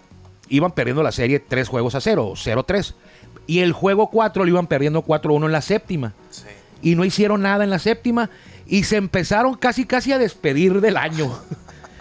Iban 0.49 0.73
perdiendo 0.73 1.03
la 1.03 1.13
serie 1.13 1.41
3 1.41 1.69
juegos 1.69 1.95
a 1.95 2.01
0, 2.01 2.33
0-3. 2.37 2.95
Y 3.47 3.61
el 3.61 3.73
juego 3.73 4.11
4 4.11 4.45
lo 4.45 4.51
iban 4.51 4.67
perdiendo 4.67 5.05
4-1 5.05 5.47
en 5.47 5.53
la 5.53 5.61
séptima 5.61 6.15
Sí, 6.31 6.45
y 6.83 6.95
no 6.97 7.05
hicieron 7.05 7.43
nada 7.43 7.63
en 7.65 7.71
la 7.71 7.79
séptima 7.79 8.29
y 8.67 8.83
se 8.85 8.97
empezaron 8.97 9.55
casi 9.55 9.85
casi 9.87 10.13
a 10.13 10.19
despedir 10.19 10.81
del 10.81 10.97
año. 10.97 11.33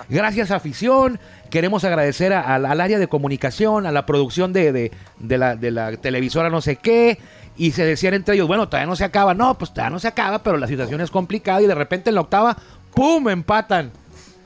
Gracias 0.09 0.51
afición, 0.51 1.19
queremos 1.49 1.83
agradecer 1.83 2.33
a- 2.33 2.41
al, 2.41 2.65
al 2.65 2.81
área 2.81 2.99
de 2.99 3.07
comunicación, 3.07 3.85
a 3.85 3.91
la 3.91 4.05
producción 4.05 4.53
de, 4.53 4.71
de- 4.71 4.91
de 5.19 5.37
la, 5.37 5.55
de 5.55 5.71
la 5.71 5.95
televisora 5.97 6.49
no 6.49 6.61
sé 6.61 6.75
qué, 6.75 7.19
y 7.57 7.71
se 7.71 7.85
decían 7.85 8.13
entre 8.13 8.35
ellos, 8.35 8.47
bueno, 8.47 8.67
todavía 8.67 8.87
no 8.87 8.95
se 8.95 9.03
acaba, 9.03 9.33
no, 9.33 9.57
pues 9.57 9.71
todavía 9.71 9.91
no 9.91 9.99
se 9.99 10.07
acaba, 10.07 10.43
pero 10.43 10.57
la 10.57 10.67
situación 10.67 11.01
es 11.01 11.11
complicada 11.11 11.61
y 11.61 11.67
de 11.67 11.75
repente 11.75 12.09
en 12.09 12.15
la 12.15 12.21
octava, 12.21 12.57
¡pum!, 12.93 13.29
empatan. 13.29 13.91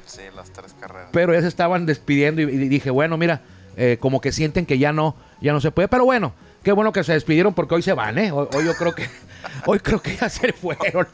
sí, 0.05 0.21
las 0.35 0.51
tres 0.51 0.75
carreras. 0.79 1.09
Pero 1.11 1.33
ya 1.33 1.41
se 1.41 1.47
estaban 1.47 1.85
despidiendo 1.85 2.41
y, 2.41 2.45
y 2.45 2.67
dije, 2.67 2.89
bueno, 2.89 3.17
mira, 3.17 3.41
eh, 3.77 3.97
como 3.99 4.19
que 4.19 4.31
sienten 4.31 4.65
que 4.65 4.77
ya 4.77 4.91
no, 4.91 5.15
ya 5.41 5.53
no 5.53 5.61
se 5.61 5.71
puede. 5.71 5.87
Pero 5.87 6.05
bueno, 6.05 6.33
qué 6.63 6.71
bueno 6.71 6.91
que 6.91 7.03
se 7.03 7.13
despidieron 7.13 7.53
porque 7.53 7.75
hoy 7.75 7.81
se 7.81 7.93
van, 7.93 8.17
¿eh? 8.17 8.31
Hoy, 8.31 8.47
hoy 8.53 8.65
yo 8.65 8.75
creo 8.75 8.93
que, 8.93 9.07
hoy 9.65 9.79
creo 9.79 10.01
que 10.01 10.15
ya 10.15 10.27
se 10.29 10.51
fueron. 10.53 11.07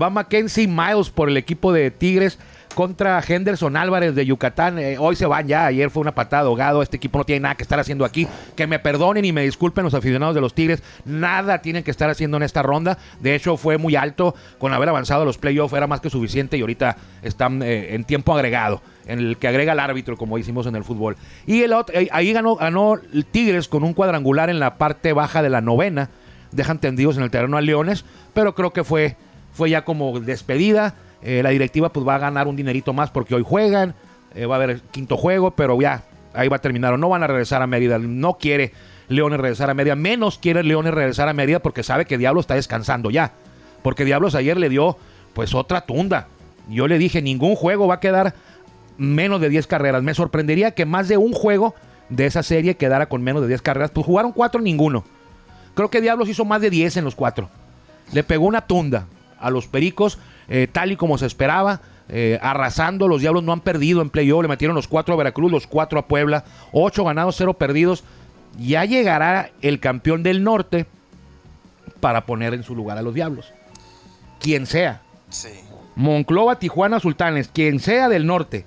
Va 0.00 0.08
Mackenzie 0.08 0.68
Miles 0.68 1.10
por 1.10 1.28
el 1.28 1.36
equipo 1.36 1.72
de 1.72 1.90
Tigres 1.90 2.38
contra 2.74 3.22
Henderson 3.26 3.76
Álvarez 3.76 4.14
de 4.14 4.24
Yucatán. 4.26 4.78
Eh, 4.78 4.96
hoy 4.98 5.16
se 5.16 5.26
van 5.26 5.46
ya. 5.46 5.66
Ayer 5.66 5.90
fue 5.90 6.00
una 6.00 6.14
patada 6.14 6.42
de 6.44 6.48
ahogado. 6.48 6.82
Este 6.82 6.96
equipo 6.96 7.18
no 7.18 7.24
tiene 7.24 7.40
nada 7.40 7.54
que 7.54 7.62
estar 7.62 7.78
haciendo 7.78 8.04
aquí. 8.04 8.26
Que 8.56 8.66
me 8.66 8.78
perdonen 8.78 9.24
y 9.24 9.32
me 9.32 9.42
disculpen 9.42 9.84
los 9.84 9.94
aficionados 9.94 10.34
de 10.34 10.40
los 10.40 10.54
Tigres. 10.54 10.82
Nada 11.04 11.60
tienen 11.62 11.84
que 11.84 11.90
estar 11.90 12.08
haciendo 12.10 12.36
en 12.36 12.42
esta 12.42 12.62
ronda. 12.62 12.98
De 13.20 13.34
hecho, 13.34 13.56
fue 13.56 13.78
muy 13.78 13.96
alto. 13.96 14.34
Con 14.58 14.72
haber 14.72 14.88
avanzado 14.88 15.24
los 15.24 15.38
playoffs 15.38 15.74
era 15.74 15.86
más 15.86 16.00
que 16.00 16.10
suficiente 16.10 16.56
y 16.56 16.60
ahorita 16.62 16.96
están 17.22 17.62
eh, 17.62 17.94
en 17.94 18.04
tiempo 18.04 18.34
agregado. 18.34 18.82
En 19.06 19.18
el 19.18 19.36
que 19.36 19.48
agrega 19.48 19.72
el 19.72 19.80
árbitro, 19.80 20.16
como 20.16 20.38
hicimos 20.38 20.66
en 20.66 20.76
el 20.76 20.84
fútbol. 20.84 21.16
Y 21.46 21.62
el 21.62 21.72
otro- 21.72 21.98
eh, 21.98 22.08
ahí 22.12 22.32
ganó, 22.32 22.56
ganó 22.56 22.98
Tigres 23.32 23.68
con 23.68 23.82
un 23.84 23.94
cuadrangular 23.94 24.48
en 24.48 24.60
la 24.60 24.76
parte 24.76 25.12
baja 25.12 25.42
de 25.42 25.50
la 25.50 25.60
novena. 25.60 26.10
Dejan 26.52 26.78
tendidos 26.78 27.16
en 27.16 27.22
el 27.24 27.30
terreno 27.30 27.56
a 27.56 27.60
Leones. 27.60 28.04
Pero 28.32 28.54
creo 28.54 28.72
que 28.72 28.84
fue, 28.84 29.16
fue 29.52 29.70
ya 29.70 29.84
como 29.84 30.20
despedida. 30.20 30.94
Eh, 31.22 31.42
la 31.42 31.50
directiva 31.50 31.92
pues 31.92 32.06
va 32.06 32.16
a 32.16 32.18
ganar 32.18 32.48
un 32.48 32.56
dinerito 32.56 32.92
más 32.92 33.10
porque 33.10 33.34
hoy 33.34 33.42
juegan. 33.46 33.94
Eh, 34.34 34.46
va 34.46 34.54
a 34.54 34.58
haber 34.58 34.70
el 34.70 34.80
quinto 34.80 35.16
juego, 35.16 35.52
pero 35.52 35.80
ya 35.80 36.04
ahí 36.34 36.48
va 36.48 36.56
a 36.56 36.60
terminar. 36.60 36.98
No 36.98 37.08
van 37.08 37.22
a 37.22 37.26
regresar 37.26 37.62
a 37.62 37.66
Mérida. 37.66 37.98
No 37.98 38.34
quiere 38.34 38.72
Leones 39.08 39.40
regresar 39.40 39.70
a 39.70 39.74
Mérida. 39.74 39.94
Menos 39.94 40.38
quiere 40.38 40.62
Leones 40.62 40.94
regresar 40.94 41.28
a 41.28 41.32
Mérida 41.32 41.60
porque 41.60 41.82
sabe 41.82 42.04
que 42.04 42.18
Diablo 42.18 42.40
está 42.40 42.54
descansando 42.54 43.10
ya. 43.10 43.32
Porque 43.82 44.04
Diablos 44.04 44.34
ayer 44.34 44.56
le 44.56 44.68
dio 44.68 44.96
pues 45.34 45.54
otra 45.54 45.82
tunda. 45.82 46.28
Yo 46.68 46.86
le 46.86 46.98
dije, 46.98 47.22
ningún 47.22 47.56
juego 47.56 47.86
va 47.86 47.94
a 47.94 48.00
quedar 48.00 48.34
menos 48.96 49.40
de 49.40 49.48
10 49.48 49.66
carreras. 49.66 50.02
Me 50.02 50.14
sorprendería 50.14 50.72
que 50.72 50.86
más 50.86 51.08
de 51.08 51.16
un 51.16 51.32
juego 51.32 51.74
de 52.08 52.26
esa 52.26 52.42
serie 52.42 52.76
quedara 52.76 53.06
con 53.06 53.22
menos 53.22 53.42
de 53.42 53.48
10 53.48 53.62
carreras. 53.62 53.90
Pues 53.90 54.06
jugaron 54.06 54.32
cuatro, 54.32 54.60
ninguno. 54.60 55.04
Creo 55.74 55.90
que 55.90 56.00
Diablos 56.00 56.28
hizo 56.28 56.44
más 56.44 56.60
de 56.60 56.70
10 56.70 56.98
en 56.98 57.04
los 57.04 57.14
cuatro. 57.14 57.48
Le 58.12 58.22
pegó 58.22 58.46
una 58.46 58.62
tunda 58.62 59.06
a 59.38 59.50
los 59.50 59.66
Pericos, 59.66 60.18
eh, 60.52 60.68
tal 60.70 60.92
y 60.92 60.96
como 60.96 61.18
se 61.18 61.26
esperaba. 61.26 61.80
eh, 62.08 62.38
arrasando, 62.42 63.08
los 63.08 63.22
Diablos 63.22 63.42
no 63.42 63.52
han 63.52 63.60
perdido 63.60 64.02
en 64.02 64.10
playoff, 64.10 64.42
le 64.42 64.48
metieron 64.48 64.76
los 64.76 64.86
cuatro 64.86 65.14
a 65.14 65.16
Veracruz, 65.16 65.50
los 65.50 65.66
cuatro 65.66 65.98
a 65.98 66.06
Puebla, 66.06 66.44
ocho 66.72 67.04
ganados, 67.04 67.36
cero 67.38 67.54
perdidos. 67.54 68.04
Ya 68.58 68.84
llegará 68.84 69.50
el 69.62 69.80
campeón 69.80 70.22
del 70.22 70.44
norte 70.44 70.84
para 72.00 72.26
poner 72.26 72.52
en 72.52 72.64
su 72.64 72.74
lugar 72.74 72.98
a 72.98 73.02
los 73.02 73.14
Diablos. 73.14 73.52
Quien 74.40 74.66
sea. 74.66 75.00
Sí. 75.30 75.48
Monclova, 75.96 76.58
Tijuana, 76.58 77.00
Sultanes, 77.00 77.48
quien 77.48 77.80
sea 77.80 78.10
del 78.10 78.26
norte, 78.26 78.66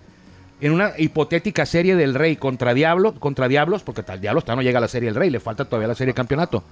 en 0.62 0.72
una 0.72 0.94
hipotética 0.98 1.68
serie 1.68 1.96
del 1.96 2.16
Rey 2.16 2.38
contra 2.38 2.74
Diablos, 2.74 3.14
contra 3.20 3.48
Diablos, 3.48 3.84
porque 3.84 4.02
tal 4.02 4.22
Diablos 4.22 4.44
todavía 4.46 4.64
no 4.64 4.66
llega 4.68 4.78
a 4.80 4.82
la 4.82 4.88
serie 4.88 5.10
del 5.10 5.16
Rey, 5.16 5.30
le 5.30 5.40
falta 5.40 5.66
todavía 5.66 5.88
la 5.88 5.96
serie 5.96 6.14
de 6.14 6.18
campeonato. 6.18 6.64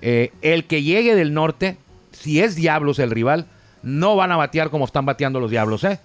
Eh, 0.00 0.32
el 0.40 0.64
que 0.64 0.82
llegue 0.82 1.14
del 1.16 1.34
norte, 1.34 1.76
si 2.12 2.40
es 2.40 2.54
Diablos 2.54 2.98
el 2.98 3.10
rival, 3.10 3.46
no 3.84 4.16
van 4.16 4.32
a 4.32 4.36
batear 4.36 4.70
como 4.70 4.86
están 4.86 5.06
bateando 5.06 5.38
los 5.38 5.50
Diablos, 5.50 5.84
¿eh? 5.84 6.00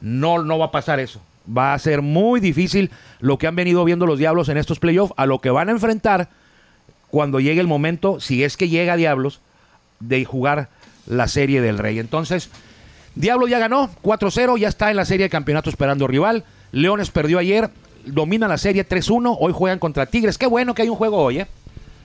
No, 0.00 0.42
no 0.42 0.58
va 0.58 0.66
a 0.66 0.70
pasar 0.70 0.98
eso. 0.98 1.20
Va 1.56 1.74
a 1.74 1.78
ser 1.78 2.02
muy 2.02 2.40
difícil 2.40 2.90
lo 3.20 3.38
que 3.38 3.46
han 3.46 3.54
venido 3.54 3.84
viendo 3.84 4.06
los 4.06 4.18
Diablos 4.18 4.48
en 4.48 4.56
estos 4.56 4.78
playoffs, 4.78 5.12
a 5.16 5.26
lo 5.26 5.40
que 5.40 5.50
van 5.50 5.68
a 5.68 5.72
enfrentar 5.72 6.28
cuando 7.10 7.40
llegue 7.40 7.60
el 7.60 7.66
momento, 7.66 8.18
si 8.20 8.44
es 8.44 8.56
que 8.56 8.68
llega 8.68 8.96
Diablos, 8.96 9.40
de 10.00 10.24
jugar 10.24 10.68
la 11.06 11.28
serie 11.28 11.60
del 11.60 11.78
Rey. 11.78 11.98
Entonces, 11.98 12.50
Diablo 13.14 13.46
ya 13.46 13.58
ganó 13.58 13.90
4-0, 14.02 14.58
ya 14.58 14.68
está 14.68 14.90
en 14.90 14.96
la 14.96 15.04
serie 15.04 15.24
de 15.24 15.30
campeonato 15.30 15.70
esperando 15.70 16.06
rival. 16.06 16.44
Leones 16.72 17.10
perdió 17.10 17.38
ayer, 17.38 17.70
domina 18.04 18.48
la 18.48 18.58
serie 18.58 18.88
3-1, 18.88 19.36
hoy 19.38 19.52
juegan 19.54 19.78
contra 19.78 20.06
Tigres. 20.06 20.38
Qué 20.38 20.46
bueno 20.46 20.74
que 20.74 20.82
hay 20.82 20.88
un 20.88 20.96
juego 20.96 21.18
hoy, 21.18 21.40
¿eh? 21.40 21.46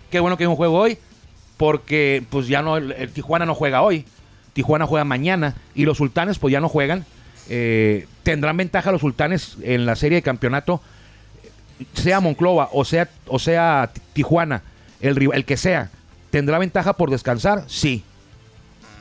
Qué 0.10 0.20
bueno 0.20 0.38
que 0.38 0.44
hay 0.44 0.48
un 0.50 0.56
juego 0.56 0.78
hoy, 0.78 0.98
porque 1.58 2.24
pues 2.30 2.48
ya 2.48 2.62
no, 2.62 2.78
el, 2.78 2.92
el 2.94 3.12
Tijuana 3.12 3.46
no 3.46 3.56
juega 3.56 3.82
hoy, 3.82 4.06
Tijuana 4.54 4.86
juega 4.86 5.04
mañana 5.04 5.56
y 5.76 5.86
los 5.86 5.98
Sultanes 5.98 6.40
pues 6.40 6.52
ya 6.52 6.60
no 6.62 6.70
juegan. 6.70 7.06
Eh, 7.50 8.08
tendrán 8.24 8.56
ventaja 8.58 8.92
los 8.92 9.02
Sultanes 9.02 9.58
en 9.64 9.86
la 9.86 9.96
serie 9.96 10.18
de 10.18 10.22
campeonato, 10.22 10.82
sea 11.94 12.20
Monclova 12.22 12.70
o 12.72 12.86
sea, 12.86 13.10
o 13.28 13.40
sea 13.40 13.92
Tijuana, 14.14 14.62
el, 15.02 15.18
el 15.34 15.46
que 15.46 15.58
sea. 15.58 15.90
¿Tendrá 16.30 16.58
ventaja 16.58 16.94
por 16.94 17.10
descansar? 17.12 17.64
Sí. 17.68 18.04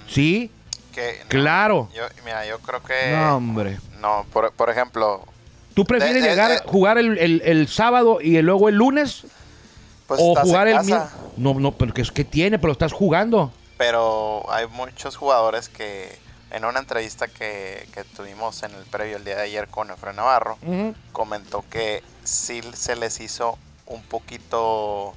Sí, 0.09 0.51
Que, 0.95 1.19
no, 1.23 1.29
claro. 1.29 1.89
Yo, 1.95 2.03
mira, 2.25 2.47
yo 2.47 2.59
creo 2.59 2.83
que. 2.83 3.13
No, 3.17 3.37
hombre. 3.37 3.79
No, 4.01 4.27
por, 4.33 4.53
por 4.53 4.69
ejemplo, 4.69 5.25
¿Tú 5.75 5.85
prefieres 5.87 6.23
De- 6.23 6.29
llegar, 6.29 6.51
de- 6.51 6.59
jugar 6.69 6.99
el, 6.99 7.17
el- 7.19 7.41
el 7.45 7.69
sábado 7.69 8.19
y 8.21 8.41
luego 8.43 8.69
el 8.69 8.75
lunes? 8.75 9.23
pues 10.07 10.21
¿O 10.23 10.35
jugar 10.35 10.69
el? 10.69 10.77
No, 11.39 11.55
no, 11.59 11.73
pero 11.73 11.95
¿qué, 11.95 12.03
qué 12.13 12.25
tiene? 12.25 12.59
Pero 12.59 12.73
estás 12.73 12.93
jugando. 12.93 13.51
Pero 13.79 14.45
hay 14.51 14.67
muchos 14.67 15.17
jugadores 15.17 15.69
que 15.69 16.19
en 16.51 16.65
una 16.65 16.81
entrevista 16.81 17.29
que, 17.29 17.89
que 17.95 18.05
tuvimos 18.05 18.63
en 18.63 18.73
el 18.75 18.85
previo 18.85 19.17
el 19.17 19.25
día 19.25 19.37
de 19.37 19.43
ayer 19.43 19.69
con 19.69 19.91
Efraín 19.91 20.17
Navarro, 20.17 20.59
comentó 21.13 21.65
que 21.71 22.03
sí 22.25 22.61
se 22.75 22.95
les 22.97 23.21
hizo 23.21 23.59
un 23.87 24.03
poquito 24.03 25.15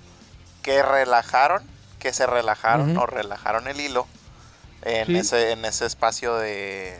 que 0.62 0.82
relajaron, 0.82 1.62
que 2.00 2.14
se 2.14 2.26
relajaron 2.26 2.98
o 2.98 3.06
relajaron 3.06 3.68
el 3.68 3.80
hilo 3.82 4.08
en, 4.84 5.08
Sí. 5.08 5.18
ese, 5.18 5.52
en 5.52 5.66
ese 5.66 5.86
espacio 5.86 6.36
de, 6.38 6.98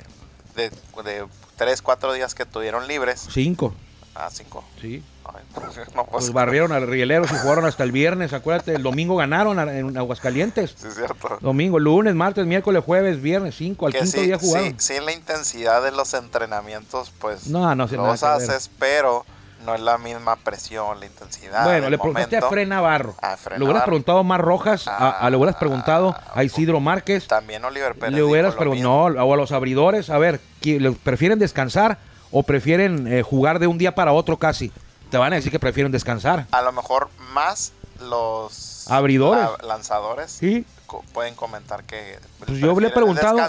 de, 0.56 0.70
de 1.04 1.26
3, 1.56 1.82
4 1.82 2.14
días 2.14 2.36
que 2.36 2.46
tuvieron 2.46 2.88
libres. 2.88 3.26
Cinco. 3.32 3.74
Ah, 4.16 4.30
5. 4.32 4.64
Sí. 4.80 5.04
no, 5.26 6.06
pues, 6.06 6.10
Pues 6.10 6.32
barrieron 6.34 6.72
a 6.72 6.80
Rieleros 6.80 7.30
y 7.32 7.36
jugaron 7.36 7.66
hasta 7.66 7.84
el 7.84 7.92
viernes, 7.92 8.32
acuérdate. 8.32 8.74
El 8.76 8.84
domingo 8.84 9.18
ganaron 9.18 9.60
en 9.70 9.98
Aguascalientes. 9.98 10.74
sí, 10.78 10.88
es 10.88 10.96
cierto. 10.96 11.38
Domingo, 11.42 11.80
lunes, 11.80 12.16
martes, 12.16 12.46
miércoles, 12.46 12.82
jueves, 12.86 13.22
viernes, 13.22 13.56
cinco. 13.56 13.88
Al 13.88 13.92
que 13.94 14.00
quinto 14.00 14.18
sí, 14.18 14.26
día 14.26 14.38
jugaron. 14.40 14.70
sí, 14.70 14.76
sí, 14.78 14.94
la 15.04 15.12
intensidad 15.12 15.84
de 15.84 15.92
los 15.92 16.14
entrenamientos, 16.14 17.12
pues 17.20 17.48
No, 17.48 17.76
no 17.76 17.88
sé 17.90 17.98
los 17.98 18.24
haces, 18.24 18.70
pero 18.80 19.26
no 19.66 19.74
es 19.76 19.82
la 19.82 19.98
misma 19.98 20.36
presión, 20.38 21.00
la 21.00 21.08
intensidad. 21.08 21.66
bueno, 21.66 21.90
le 21.90 21.98
preguntaste 21.98 22.38
a. 22.38 22.42
Fred 22.44 22.68
Navarro. 22.68 23.16
A 23.22 23.36
Fred 23.36 23.58
le 23.58 23.64
hubieras 23.64 23.74
Navarro. 23.82 23.86
preguntado 23.88 24.20
a 24.20 24.24
Mar 24.24 24.42
Rojas, 24.42 24.88
a, 24.88 25.10
a- 25.10 25.30
le 25.30 25.36
hubieras 25.36 25.56
Ah, 25.56 25.60
preguntado 25.60 26.16
a 26.34 26.44
Isidro 26.44 26.80
Márquez. 26.80 27.28
También 27.28 27.66
Oliver 27.66 27.96
Pérez. 27.96 28.14
Le 28.16 28.24
hubieras 28.24 28.54
preguntado, 28.56 29.10
no, 29.10 29.26
o 29.26 29.34
a 29.34 29.38
los 29.38 29.52
abridores, 29.52 30.10
a 30.10 30.18
ver, 30.20 30.40
¿qui- 30.62 30.80
le- 30.80 30.92
¿prefieren 30.94 31.38
descansar 31.40 31.98
o 32.38 32.44
prefieren 32.44 33.08
eh, 33.08 33.22
jugar 33.22 33.60
de 33.60 33.68
un 33.68 33.78
día 33.78 33.96
para 33.96 34.12
otro 34.12 34.36
casi? 34.38 34.70
Te 35.10 35.18
van 35.18 35.32
a 35.32 35.38
decir 35.38 35.54
que 35.54 35.60
prefieren 35.60 35.90
descansar. 35.90 36.48
A 36.52 36.62
lo 36.62 36.74
mejor 36.74 37.08
más 37.32 37.72
los 38.10 38.86
Abridores. 38.92 39.48
la- 39.62 39.68
lanzadores 39.68 40.32
Sí, 40.32 40.66
co- 40.86 41.02
pueden 41.14 41.34
comentar 41.36 41.86
que 41.86 42.20
pues 42.46 42.60
yo 42.60 42.78
le 42.78 42.88
he 42.88 42.90
preguntado. 42.92 43.40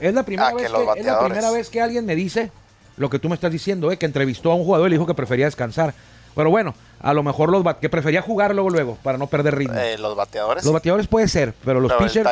Es 0.00 0.12
la, 0.12 0.24
primera 0.24 0.52
vez 0.52 0.56
que, 0.56 0.64
es 1.00 1.06
la 1.06 1.20
primera 1.24 1.50
vez 1.52 1.70
que 1.70 1.80
alguien 1.80 2.04
me 2.04 2.16
dice 2.16 2.50
lo 2.96 3.08
que 3.08 3.20
tú 3.20 3.28
me 3.28 3.36
estás 3.36 3.52
diciendo, 3.52 3.92
eh, 3.92 3.98
que 3.98 4.06
entrevistó 4.06 4.50
a 4.50 4.56
un 4.56 4.64
jugador 4.64 4.88
y 4.88 4.90
le 4.90 4.96
dijo 4.96 5.06
que 5.06 5.14
prefería 5.14 5.44
descansar. 5.44 5.94
Pero 6.34 6.50
bueno, 6.50 6.74
a 7.00 7.14
lo 7.14 7.22
mejor 7.22 7.50
los 7.50 7.64
que 7.76 7.88
prefería 7.88 8.20
jugar 8.20 8.52
luego 8.52 8.68
luego 8.70 8.98
para 9.04 9.16
no 9.16 9.28
perder 9.28 9.54
ritmo. 9.56 9.78
Eh, 9.78 9.96
los 9.98 10.16
bateadores. 10.16 10.64
los 10.64 10.72
bateadores 10.72 11.06
puede 11.06 11.28
ser, 11.28 11.54
pero 11.64 11.78
los 11.78 11.92
pero 11.92 12.04
pitchers, 12.04 12.28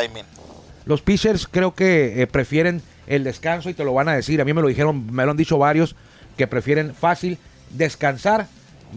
los 0.85 1.01
pitchers 1.03 1.47
creo 1.47 1.77
que 1.77 2.21
eh, 2.23 2.27
prefieren 2.27 2.83
el 3.07 3.25
descanso 3.25 3.69
y 3.71 3.75
te 3.75 3.85
lo 3.85 3.93
van 3.95 4.09
a 4.09 4.15
decir. 4.15 4.41
A 4.41 4.45
mí 4.45 4.53
me 4.53 4.63
lo 4.63 4.69
dijeron, 4.69 5.07
me 5.13 5.25
lo 5.25 5.31
han 5.33 5.37
dicho 5.37 5.59
varios 5.59 5.95
que 6.37 6.47
prefieren 6.47 6.95
fácil 6.95 7.39
descansar, 7.71 8.49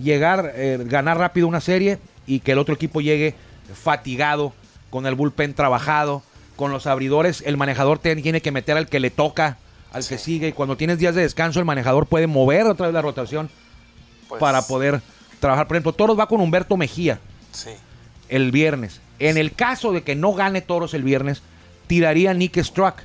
llegar, 0.01 0.53
eh, 0.55 0.77
ganar 0.85 1.17
rápido 1.17 1.47
una 1.47 1.61
serie 1.61 1.99
y 2.27 2.39
que 2.39 2.51
el 2.53 2.57
otro 2.59 2.75
equipo 2.75 3.01
llegue 3.01 3.35
fatigado, 3.73 4.53
con 4.89 5.05
el 5.05 5.15
bullpen 5.15 5.53
trabajado, 5.53 6.23
con 6.55 6.71
los 6.71 6.87
abridores. 6.87 7.43
El 7.45 7.57
manejador 7.57 7.99
tiene 7.99 8.41
que 8.41 8.51
meter 8.51 8.77
al 8.77 8.87
que 8.87 8.99
le 8.99 9.09
toca, 9.09 9.57
al 9.91 10.05
que 10.07 10.17
sigue. 10.17 10.47
Y 10.49 10.51
cuando 10.53 10.77
tienes 10.77 10.99
días 10.99 11.15
de 11.15 11.21
descanso, 11.21 11.59
el 11.59 11.65
manejador 11.65 12.05
puede 12.07 12.27
mover 12.27 12.65
otra 12.67 12.87
vez 12.87 12.93
la 12.93 13.01
rotación 13.01 13.49
Pues, 14.29 14.39
para 14.39 14.61
poder 14.61 15.01
trabajar. 15.39 15.67
Por 15.67 15.75
ejemplo, 15.75 15.93
Toros 15.93 16.17
va 16.17 16.27
con 16.27 16.39
Humberto 16.39 16.77
Mejía 16.77 17.19
Sí. 17.51 17.71
el 18.29 18.51
viernes. 18.51 19.01
En 19.19 19.37
el 19.37 19.53
caso 19.53 19.91
de 19.91 20.03
que 20.03 20.15
no 20.15 20.33
gane 20.33 20.61
Toros 20.61 20.93
el 20.93 21.03
viernes, 21.03 21.41
tiraría 21.87 22.33
Nick 22.33 22.57
Struck 22.63 23.01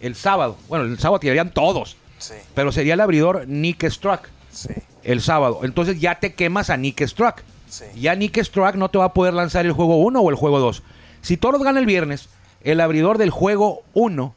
el 0.00 0.14
sábado. 0.14 0.56
Bueno, 0.68 0.84
el 0.84 0.98
sábado 0.98 1.20
tirarían 1.20 1.50
todos, 1.50 1.96
Sí. 2.18 2.34
pero 2.54 2.72
sería 2.72 2.94
el 2.94 3.00
abridor 3.00 3.46
Nick 3.48 3.88
Struck 3.88 4.28
Sí. 4.50 4.68
el 5.02 5.20
sábado. 5.20 5.60
Entonces 5.62 6.00
ya 6.00 6.20
te 6.20 6.34
quemas 6.34 6.70
a 6.70 6.76
Nick 6.76 7.02
Struck. 7.06 7.42
Sí. 7.68 7.84
Ya 7.96 8.14
Nick 8.14 8.38
Struck 8.42 8.76
no 8.76 8.88
te 8.88 8.98
va 8.98 9.06
a 9.06 9.12
poder 9.14 9.34
lanzar 9.34 9.66
el 9.66 9.72
juego 9.72 9.96
1 9.98 10.20
o 10.20 10.30
el 10.30 10.36
juego 10.36 10.60
2. 10.60 10.82
Si 11.22 11.36
Toros 11.36 11.62
gana 11.62 11.80
el 11.80 11.86
viernes, 11.86 12.28
el 12.62 12.80
abridor 12.80 13.18
del 13.18 13.30
juego 13.30 13.82
1 13.94 14.34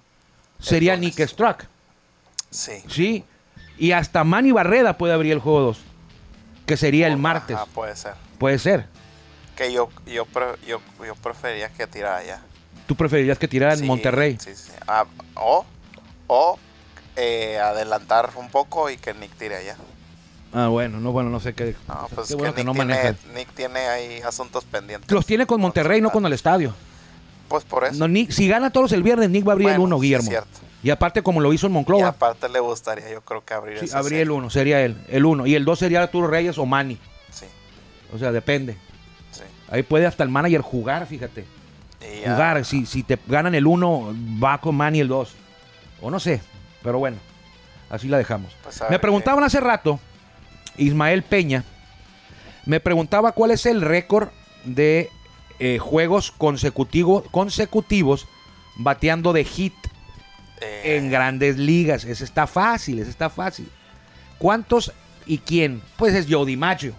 sería. 0.60 0.96
Nick 0.98 1.20
Struck. 1.28 1.66
Sí. 2.50 2.74
Sí. 2.90 3.24
Y 3.78 3.92
hasta 3.92 4.24
Manny 4.24 4.52
Barreda 4.52 4.98
puede 4.98 5.14
abrir 5.14 5.34
el 5.34 5.40
juego 5.40 5.60
2, 5.62 5.80
que 6.66 6.78
sería 6.78 7.08
el 7.08 7.18
martes. 7.18 7.56
Ajá, 7.56 7.66
puede 7.68 7.96
ser. 7.96 8.14
Puede 8.40 8.58
ser. 8.58 8.86
Que 9.56 9.72
yo, 9.72 9.90
yo, 10.08 10.26
yo, 10.68 10.82
yo 11.06 11.16
prefería 11.16 11.70
que 11.70 11.86
tirara 11.88 12.24
ya. 12.24 12.42
Tú 12.88 12.96
preferirías 12.96 13.38
que 13.38 13.48
tirara 13.48 13.74
en 13.74 13.80
Sí, 13.80 13.86
Monterrey. 13.86 14.38
Sí, 14.40 14.56
sí. 14.56 14.72
Ah, 14.88 15.06
o 15.40 15.66
o 16.28 16.58
eh, 17.16 17.58
adelantar 17.60 18.32
un 18.36 18.50
poco 18.50 18.90
y 18.90 18.98
que 18.98 19.14
Nick 19.14 19.32
tire 19.38 19.56
allá. 19.58 19.76
Ah, 20.54 20.68
bueno, 20.68 21.00
no, 21.00 21.12
bueno, 21.12 21.30
no 21.30 21.40
sé 21.40 21.54
qué. 21.54 21.76
No, 21.88 22.08
pues 22.14 22.28
qué 22.28 22.34
que 22.34 22.40
bueno 22.40 22.54
que 22.54 22.64
Nick, 22.64 22.68
no 22.68 22.74
tiene. 22.74 23.16
Nick 23.36 23.50
tiene 23.54 23.80
ahí 23.80 24.22
asuntos 24.22 24.64
pendientes. 24.66 25.12
Los 25.12 25.26
tiene 25.26 25.46
con 25.46 25.60
Monterrey, 25.62 26.00
no 26.02 26.10
con 26.10 26.26
el 26.26 26.34
estadio. 26.34 26.74
Pues 27.48 27.64
por 27.64 27.86
eso. 27.86 27.96
No, 27.98 28.08
Nick- 28.08 28.32
si 28.32 28.48
gana 28.48 28.70
todos 28.72 28.92
el 28.92 29.04
viernes, 29.04 29.30
Nick 29.30 29.48
va 29.48 29.52
a 29.52 29.54
abrir 29.54 29.70
el 29.70 29.78
Bueno, 29.80 29.96
1, 29.96 29.98
sí, 29.98 30.02
Guillermo. 30.04 30.30
cierto. 30.30 30.60
Y 30.84 30.90
aparte, 30.90 31.24
como 31.24 31.42
lo 31.42 31.52
hizo 31.54 31.66
en 31.68 31.72
y 31.72 31.76
Monclova, 31.76 32.08
aparte 32.10 32.48
le 32.50 32.60
gustaría, 32.60 33.10
yo 33.12 33.22
creo 33.22 33.44
que 33.44 33.54
abrir 33.54 33.80
sí, 33.80 33.90
abrir 33.94 34.20
el 34.20 34.32
1, 34.32 34.50
sería 34.50 34.82
él. 34.86 35.02
El 35.10 35.26
1. 35.26 35.48
Y 35.48 35.56
el 35.56 35.66
2 35.66 35.80
sería 35.80 36.02
Arturo 36.04 36.28
Reyes 36.28 36.58
o 36.58 36.66
Manny. 36.66 36.98
Sí, 37.32 37.46
O 38.14 38.18
sea, 38.18 38.32
depende. 38.32 38.78
sí. 39.32 39.42
Ahí 39.70 39.84
puede 39.84 40.06
hasta 40.06 40.24
el 40.24 40.30
manager 40.30 40.62
jugar, 40.62 41.06
fíjate. 41.08 41.46
Y 42.02 42.22
ya- 42.22 42.34
Jugar. 42.34 42.66
Si, 42.66 42.86
si 42.86 43.04
te 43.04 43.18
ganan 43.28 43.56
el 43.56 43.66
1, 43.68 44.16
va 44.44 44.60
con 44.60 44.76
Manny 44.76 45.00
el 45.00 45.08
2. 45.08 45.34
O 46.02 46.12
no 46.12 46.20
sé. 46.20 46.42
Pero 46.84 47.00
bueno, 47.00 47.18
así 47.90 48.08
la 48.08 48.18
dejamos. 48.18 48.54
Pues 48.64 48.82
Me 48.90 49.00
preguntaban 49.00 49.44
hace 49.44 49.60
rato, 49.60 50.00
Ismael 50.78 51.24
Peña, 51.24 51.64
me 52.66 52.80
preguntaba 52.80 53.32
cuál 53.32 53.52
es 53.52 53.66
el 53.66 53.82
récord 53.82 54.30
de 54.64 55.10
eh, 55.60 55.80
juegos 55.80 56.32
consecutivos, 56.32 57.24
consecutivos 57.32 58.28
bateando 58.76 59.34
de 59.34 59.44
hit 59.44 59.74
eh, 60.62 60.98
en 60.98 61.10
grandes 61.10 61.58
ligas. 61.58 62.04
Ese 62.06 62.24
está 62.24 62.46
fácil, 62.46 63.00
ese 63.00 63.10
está 63.10 63.30
fácil. 63.30 63.70
¿Cuántos 64.38 64.92
y 65.26 65.40
quién? 65.40 65.82
Pues 65.98 66.14
es 66.14 66.28
Joe 66.30 66.46
DiMaggio. 66.46 66.94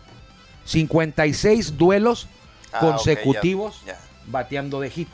56 0.65 1.77
duelos 1.79 2.27
ah, 2.27 2.71
ya- 2.73 2.81
consecutivos 2.81 3.83
ya. 3.87 3.97
Bateando 4.31 4.81
de 4.81 4.91
hit. 4.91 5.09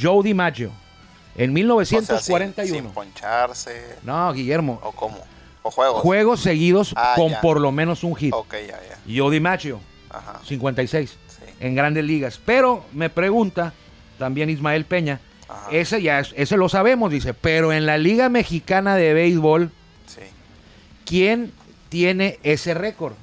Joe 0.00 0.22
DiMaggio. 0.22 0.70
En 1.36 1.50
O 1.50 1.84
sea, 1.84 1.98
1941. 1.98 2.64
sin, 2.66 2.84
sin 2.84 2.90
poncharse. 2.92 3.96
no, 4.04 4.32
Guillermo. 4.32 4.80
¿O 4.82 4.92
cómo? 4.92 5.18
¿O 5.62 5.70
juegos? 5.70 6.00
Juegos 6.02 6.40
seguidos 6.40 6.92
Ah, 6.96 7.14
con 7.16 7.30
ya. 7.30 7.40
por 7.40 7.60
lo 7.60 7.72
menos 7.72 8.04
un 8.04 8.14
hit. 8.14 8.32
Ok, 8.32 8.54
ya, 8.68 8.78
ya. 8.88 8.98
Joe 9.16 9.32
DiMaggio, 9.32 9.80
Ajá. 10.10 10.40
56. 10.44 11.10
Sí. 11.26 11.42
en 11.60 11.74
grandes 11.74 12.04
ligas. 12.04 12.40
Pero 12.44 12.84
me 12.92 13.10
pregunta 13.10 13.72
también 14.18 14.48
Ismael 14.50 14.84
Peña, 14.84 15.20
Ajá. 15.48 15.68
ese 15.72 16.00
ya 16.02 16.20
es- 16.20 16.32
ese 16.36 16.56
lo 16.56 16.68
sabemos, 16.68 17.10
dice, 17.10 17.34
pero 17.34 17.72
en 17.72 17.84
la 17.86 17.98
Liga 17.98 18.28
Mexicana 18.28 18.94
de 18.96 19.12
Béisbol, 19.14 19.70
Sí. 20.06 20.20
¿quién 21.04 21.52
tiene 21.88 22.38
ese 22.44 22.74
récord 22.74 23.14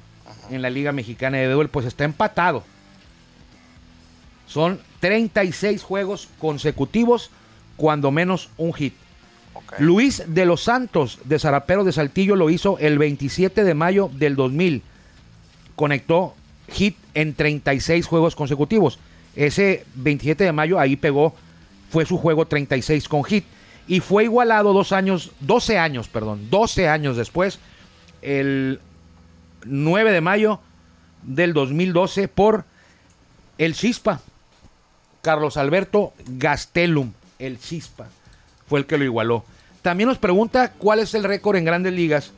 en 0.50 0.60
la 0.62 0.68
Liga 0.70 0.92
Mexicana 0.92 1.38
de 1.38 1.46
Béisbol? 1.46 1.68
Pues 1.70 1.86
está 1.86 2.04
empatado. 2.04 2.62
Son 4.46 4.80
36 5.02 5.82
juegos 5.82 6.28
consecutivos, 6.38 7.30
cuando 7.76 8.12
menos 8.12 8.50
un 8.56 8.72
hit. 8.72 8.94
Luis 9.80 10.22
de 10.28 10.46
los 10.46 10.62
Santos 10.62 11.18
de 11.24 11.40
Zarapero 11.40 11.82
de 11.82 11.90
Saltillo 11.90 12.36
lo 12.36 12.50
hizo 12.50 12.78
el 12.78 12.98
27 12.98 13.64
de 13.64 13.74
mayo 13.74 14.12
del 14.12 14.36
2000. 14.36 14.80
Conectó 15.74 16.36
hit 16.68 16.96
en 17.14 17.34
36 17.34 18.06
juegos 18.06 18.36
consecutivos. 18.36 19.00
Ese 19.34 19.84
27 19.96 20.44
de 20.44 20.52
mayo 20.52 20.78
ahí 20.78 20.94
pegó, 20.94 21.34
fue 21.90 22.06
su 22.06 22.16
juego 22.16 22.46
36 22.46 23.08
con 23.08 23.24
hit. 23.24 23.44
Y 23.88 23.98
fue 23.98 24.22
igualado 24.22 24.72
dos 24.72 24.92
años, 24.92 25.32
12 25.40 25.78
años, 25.78 26.06
perdón, 26.06 26.48
12 26.48 26.88
años 26.88 27.16
después, 27.16 27.58
el 28.22 28.78
9 29.64 30.12
de 30.12 30.20
mayo 30.20 30.60
del 31.24 31.54
2012 31.54 32.28
por 32.28 32.64
el 33.58 33.74
Chispa. 33.74 34.20
Carlos 35.22 35.56
Alberto 35.56 36.12
Gastelum, 36.26 37.12
el 37.38 37.58
Chispa, 37.58 38.06
fue 38.68 38.80
el 38.80 38.86
que 38.86 38.98
lo 38.98 39.04
igualó. 39.04 39.44
También 39.82 40.08
nos 40.08 40.18
pregunta 40.18 40.72
cuál 40.72 40.98
es 41.00 41.14
el 41.14 41.24
récord 41.24 41.56
en 41.56 41.64
grandes 41.64 41.92
ligas 41.92 42.32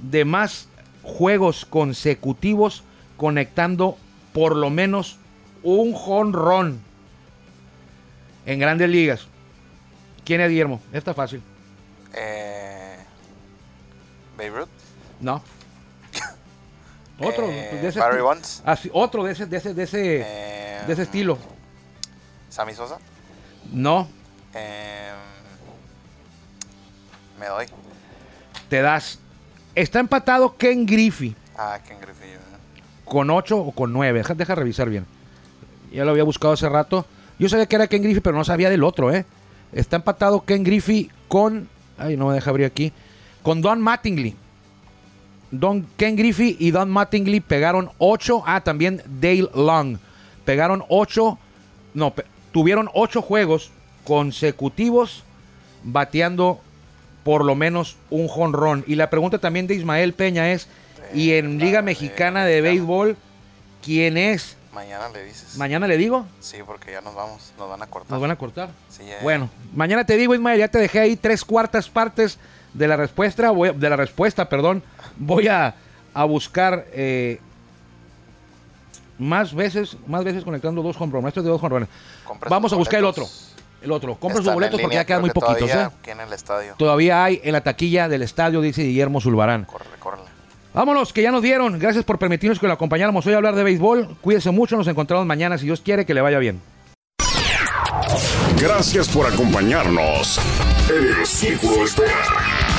de 0.00 0.24
más 0.24 0.68
juegos 1.02 1.64
consecutivos 1.64 2.82
conectando 3.16 3.96
por 4.32 4.56
lo 4.56 4.70
menos 4.70 5.18
un 5.62 5.92
jonrón 5.92 6.80
en 8.46 8.58
grandes 8.58 8.88
ligas. 8.88 9.26
¿Quién 10.24 10.40
es 10.40 10.48
Guillermo? 10.50 10.80
Está 10.92 11.14
fácil. 11.14 11.42
Eh, 12.14 12.96
Babe 14.36 14.50
Ruth. 14.50 14.68
No. 15.20 15.42
Otro 17.20 17.46
Eh, 17.48 17.78
de 17.82 17.88
ese 17.88 17.98
Barry 17.98 18.20
Bonds. 18.22 18.62
así, 18.64 18.88
otro 18.92 19.24
de 19.24 19.32
ese, 19.32 19.46
de 19.46 19.56
ese, 19.56 19.74
de 19.74 19.82
ese, 19.82 20.20
Eh, 20.20 20.80
de 20.86 20.92
ese 20.92 21.02
estilo. 21.02 21.36
Sammy 22.48 22.74
Sosa. 22.74 22.98
No, 23.72 24.08
Eh, 24.54 25.10
me 27.38 27.46
doy. 27.46 27.66
te 28.68 28.80
das. 28.82 29.18
Está 29.74 30.00
empatado 30.00 30.56
Ken 30.56 30.86
Griffey 30.86 31.36
Ah, 31.56 31.78
Ken 31.86 31.98
Griffey. 32.00 32.30
Con 33.04 33.30
8 33.30 33.58
o 33.58 33.72
con 33.72 33.92
9. 33.92 34.18
Deja, 34.18 34.34
deja 34.34 34.54
revisar 34.54 34.88
bien. 34.88 35.06
Ya 35.92 36.04
lo 36.04 36.10
había 36.12 36.22
buscado 36.24 36.54
hace 36.54 36.68
rato. 36.68 37.04
Yo 37.38 37.48
sabía 37.48 37.66
que 37.66 37.76
era 37.76 37.86
Ken 37.88 38.02
Griffey, 38.02 38.20
pero 38.20 38.36
no 38.36 38.44
sabía 38.44 38.70
del 38.70 38.84
otro, 38.84 39.12
¿eh? 39.12 39.24
Está 39.72 39.96
empatado 39.96 40.44
Ken 40.44 40.62
Griffey 40.64 41.10
con. 41.28 41.68
Ay, 41.98 42.16
no 42.16 42.26
me 42.28 42.34
deja 42.34 42.50
abrir 42.50 42.66
aquí. 42.66 42.92
Con 43.42 43.60
Don 43.60 43.80
Mattingly. 43.80 44.36
Don 45.50 45.86
Ken 45.96 46.14
Griffey 46.16 46.56
y 46.60 46.70
Don 46.70 46.90
Mattingly 46.90 47.40
pegaron 47.40 47.90
8. 47.98 48.42
Ah, 48.46 48.60
también 48.60 49.02
Dale 49.06 49.48
Long. 49.54 49.98
Pegaron 50.44 50.84
8. 50.88 51.38
No, 51.94 52.14
pe- 52.14 52.24
tuvieron 52.58 52.90
8 52.92 53.22
juegos 53.22 53.70
consecutivos 54.02 55.22
bateando 55.84 56.60
por 57.22 57.44
lo 57.44 57.54
menos 57.54 57.96
un 58.10 58.26
jonrón. 58.26 58.82
Y 58.88 58.96
la 58.96 59.10
pregunta 59.10 59.38
también 59.38 59.68
de 59.68 59.76
Ismael 59.76 60.12
Peña 60.12 60.50
es: 60.50 60.66
¿y 61.14 61.34
en 61.34 61.58
Liga 61.60 61.82
Mexicana 61.82 62.44
de 62.44 62.60
Béisbol 62.60 63.16
quién 63.84 64.16
es? 64.16 64.56
Mañana 64.74 65.08
le 65.12 65.22
dices. 65.24 65.56
Mañana 65.56 65.86
le 65.86 65.96
digo. 65.96 66.26
Sí, 66.40 66.56
porque 66.66 66.90
ya 66.90 67.00
nos 67.00 67.14
vamos. 67.14 67.52
Nos 67.60 67.68
van 67.70 67.80
a 67.82 67.86
cortar. 67.86 68.10
Nos 68.10 68.20
van 68.20 68.30
a 68.32 68.36
cortar. 68.36 68.70
Sí, 68.88 69.04
ya- 69.08 69.18
Bueno, 69.22 69.48
mañana 69.72 70.04
te 70.04 70.16
digo, 70.16 70.34
Ismael, 70.34 70.58
ya 70.58 70.66
te 70.68 70.78
dejé 70.78 70.98
ahí 70.98 71.14
tres 71.16 71.44
cuartas 71.44 71.88
partes 71.88 72.38
de 72.74 72.88
la 72.88 72.96
respuesta. 72.96 73.52
Voy 73.52 73.70
de 73.72 73.88
la 73.88 73.94
respuesta, 73.94 74.48
perdón. 74.48 74.82
Voy 75.16 75.46
a, 75.46 75.76
a 76.12 76.24
buscar 76.24 76.86
eh, 76.92 77.38
más 79.18 79.54
veces, 79.54 79.96
más 80.06 80.24
veces 80.24 80.44
conectando 80.44 80.82
dos 80.82 80.96
jonrones. 80.96 81.34
De 81.34 81.42
dos 81.42 81.60
jonrones. 81.60 81.88
Vamos 82.48 82.72
a 82.72 82.76
buscar 82.76 83.00
el 83.00 83.04
otro. 83.04 83.26
El 83.82 83.92
otro. 83.92 84.16
Compra 84.16 84.42
sus 84.42 84.52
boletos 84.52 84.80
porque 84.80 84.96
ya 84.96 85.04
quedan 85.04 85.20
muy 85.20 85.30
poquitos. 85.30 85.70
todavía 85.70 85.82
¿eh? 85.82 85.90
Aquí 86.00 86.10
en 86.10 86.20
el 86.20 86.32
estadio. 86.32 86.74
Todavía 86.76 87.24
hay 87.24 87.40
en 87.44 87.52
la 87.52 87.60
taquilla 87.60 88.08
del 88.08 88.22
estadio, 88.22 88.60
dice 88.60 88.82
Guillermo 88.82 89.20
Zulbarán. 89.20 89.64
Córrele, 89.66 89.96
córrele. 89.98 90.28
Vámonos, 90.74 91.12
que 91.12 91.22
ya 91.22 91.30
nos 91.30 91.42
dieron. 91.42 91.78
Gracias 91.78 92.04
por 92.04 92.18
permitirnos 92.18 92.58
que 92.58 92.66
lo 92.66 92.72
acompañáramos 92.72 93.26
hoy 93.26 93.34
a 93.34 93.36
hablar 93.36 93.54
de 93.54 93.64
béisbol. 93.64 94.16
Cuídese 94.20 94.50
mucho, 94.50 94.76
nos 94.76 94.88
encontramos 94.88 95.26
mañana, 95.26 95.58
si 95.58 95.64
Dios 95.64 95.80
quiere, 95.80 96.04
que 96.04 96.14
le 96.14 96.20
vaya 96.20 96.38
bien. 96.38 96.60
Gracias 98.60 99.08
por 99.08 99.26
acompañarnos 99.26 100.40
en 100.88 101.20
el 101.20 101.26
Círculo 101.26 101.76
de 101.76 101.84
Espera. 101.84 102.24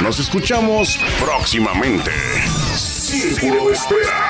Nos 0.04 0.20
escuchamos 0.20 1.00
próximamente. 1.20 2.12
Círculo 2.76 3.68
de 3.68 3.74
Espera. 3.74 4.29